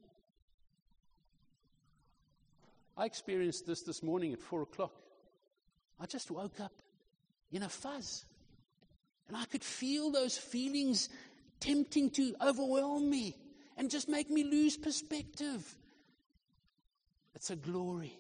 I 2.97 3.05
experienced 3.05 3.67
this 3.67 3.83
this 3.83 4.03
morning 4.03 4.33
at 4.33 4.41
four 4.41 4.63
o'clock. 4.63 4.95
I 6.01 6.07
just 6.07 6.31
woke 6.31 6.61
up 6.61 6.73
in 7.53 7.63
a 7.63 7.69
fuzz. 7.69 8.25
And 9.29 9.37
I 9.37 9.45
could 9.47 9.65
feel 9.65 10.11
those 10.11 10.39
feelings 10.39 11.09
tempting 11.61 12.11
to 12.11 12.35
overwhelm 12.41 13.11
me 13.11 13.37
and 13.77 13.91
just 13.91 14.09
make 14.09 14.31
me 14.31 14.45
lose 14.45 14.77
perspective. 14.77 15.77
It's 17.49 17.53
a 17.53 17.71
glory 17.71 18.13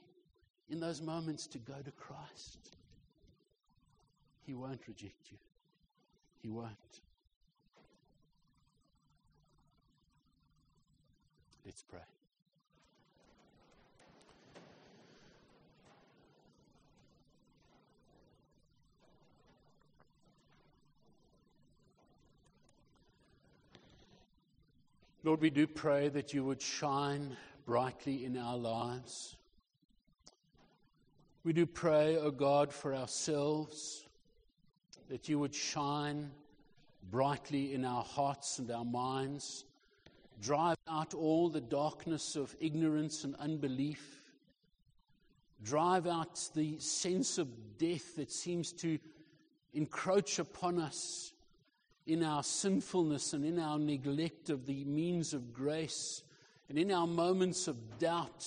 in 0.70 0.78
those 0.78 1.02
moments 1.02 1.48
to 1.48 1.58
go 1.58 1.74
to 1.84 1.90
Christ. 1.90 2.76
He 4.44 4.54
won't 4.54 4.86
reject 4.86 5.32
you, 5.32 5.38
He 6.42 6.48
won't. 6.48 6.70
Let's 11.64 11.82
pray. 11.82 11.98
Lord, 25.24 25.40
we 25.40 25.50
do 25.50 25.66
pray 25.66 26.10
that 26.10 26.32
you 26.32 26.44
would 26.44 26.62
shine 26.62 27.36
brightly 27.66 28.24
in 28.24 28.38
our 28.38 28.56
lives. 28.56 29.36
We 31.42 31.52
do 31.52 31.66
pray, 31.66 32.16
O 32.16 32.26
oh 32.26 32.30
God, 32.30 32.72
for 32.72 32.94
ourselves, 32.94 34.06
that 35.08 35.28
you 35.28 35.40
would 35.40 35.54
shine 35.54 36.30
brightly 37.10 37.74
in 37.74 37.84
our 37.84 38.02
hearts 38.02 38.60
and 38.60 38.70
our 38.70 38.84
minds, 38.84 39.64
drive 40.40 40.76
out 40.88 41.12
all 41.12 41.48
the 41.48 41.60
darkness 41.60 42.36
of 42.36 42.54
ignorance 42.60 43.24
and 43.24 43.34
unbelief, 43.36 44.32
drive 45.62 46.06
out 46.06 46.40
the 46.54 46.78
sense 46.78 47.38
of 47.38 47.48
death 47.78 48.16
that 48.16 48.30
seems 48.30 48.72
to 48.72 48.98
encroach 49.74 50.38
upon 50.38 50.78
us 50.78 51.32
in 52.06 52.22
our 52.22 52.42
sinfulness 52.42 53.32
and 53.32 53.44
in 53.44 53.58
our 53.58 53.78
neglect 53.78 54.50
of 54.50 54.66
the 54.66 54.84
means 54.84 55.34
of 55.34 55.52
grace 55.52 56.22
and 56.68 56.78
in 56.78 56.90
our 56.92 57.06
moments 57.06 57.68
of 57.68 57.98
doubt 57.98 58.46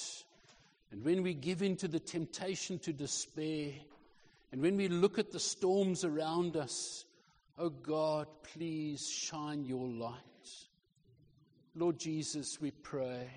and 0.92 1.04
when 1.04 1.24
we 1.24 1.34
give 1.34 1.62
in 1.62 1.76
to 1.78 1.88
the 1.88 2.00
temptation 2.00 2.80
to 2.80 2.94
despair 2.94 3.72
and 4.52 4.62
when 4.62 4.78
we 4.78 4.88
look 4.88 5.20
at 5.20 5.32
the 5.32 5.40
storms 5.40 6.04
around 6.04 6.58
us, 6.58 7.06
oh 7.58 7.70
God, 7.70 8.28
please 8.54 9.08
shine 9.08 9.64
your 9.64 9.88
light. 9.88 10.16
Lord 11.76 12.00
Jesus, 12.00 12.60
we 12.60 12.72
pray, 12.72 13.30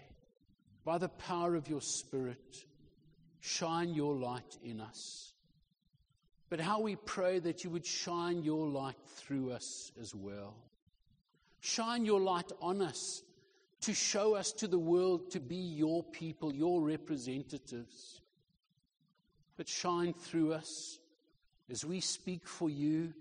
by 0.85 0.97
the 0.97 1.11
power 1.11 1.55
of 1.55 1.69
your 1.69 1.83
Spirit, 1.83 2.65
shine 3.41 3.93
your 3.93 4.15
light 4.15 4.57
in 4.65 4.81
us 4.81 5.33
but 6.53 6.61
how 6.61 6.81
we 6.81 6.97
pray 6.97 7.39
that 7.39 7.65
you 7.65 7.71
would 7.71 7.87
shine 7.87 8.43
your 8.43 8.69
light 8.69 8.99
through 9.07 9.53
us 9.53 9.91
as 9.99 10.15
well. 10.15 10.55
Shine 11.61 12.05
your 12.05 12.21
light 12.21 12.53
on 12.61 12.83
us 12.83 13.23
to 13.83 13.95
show 13.95 14.35
us 14.35 14.53
to 14.53 14.69
the 14.69 14.79
world 14.79 15.31
to 15.33 15.41
be 15.41 15.57
your 15.57 16.03
people, 16.03 16.55
your 16.55 16.81
representatives. 16.81 18.21
But 19.57 19.69
shine 19.69 20.15
through 20.15 20.55
us 20.55 20.99
as 21.71 21.85
we 21.85 22.01
speak 22.01 22.47
for 22.47 22.71
you, 22.71 23.13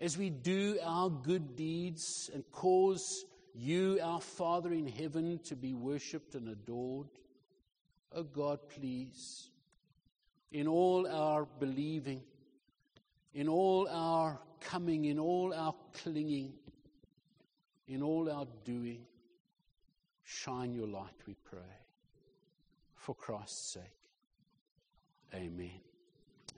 as 0.00 0.18
we 0.18 0.30
do 0.30 0.78
our 0.82 1.10
good 1.10 1.56
deeds 1.56 2.30
and 2.34 2.44
cause 2.52 3.24
you, 3.54 3.98
our 4.02 4.20
Father 4.20 4.72
in 4.72 4.86
heaven, 4.86 5.40
to 5.44 5.56
be 5.56 5.72
worshipped 5.72 6.34
and 6.34 6.48
adored. 6.48 7.08
Oh 8.14 8.22
God, 8.22 8.60
please, 8.68 9.50
in 10.52 10.68
all 10.68 11.06
our 11.06 11.46
believing, 11.58 12.22
in 13.34 13.48
all 13.48 13.88
our 13.90 14.38
coming, 14.60 15.04
in 15.06 15.18
all 15.18 15.52
our 15.54 15.74
clinging, 15.92 16.54
in 17.88 18.02
all 18.02 18.30
our 18.30 18.46
doing, 18.64 19.00
shine 20.26 20.74
your 20.74 20.88
light, 20.88 21.14
we 21.26 21.34
pray. 21.44 21.60
For 22.94 23.14
Christ's 23.14 23.74
sake. 23.74 23.82
Amen. 25.32 25.85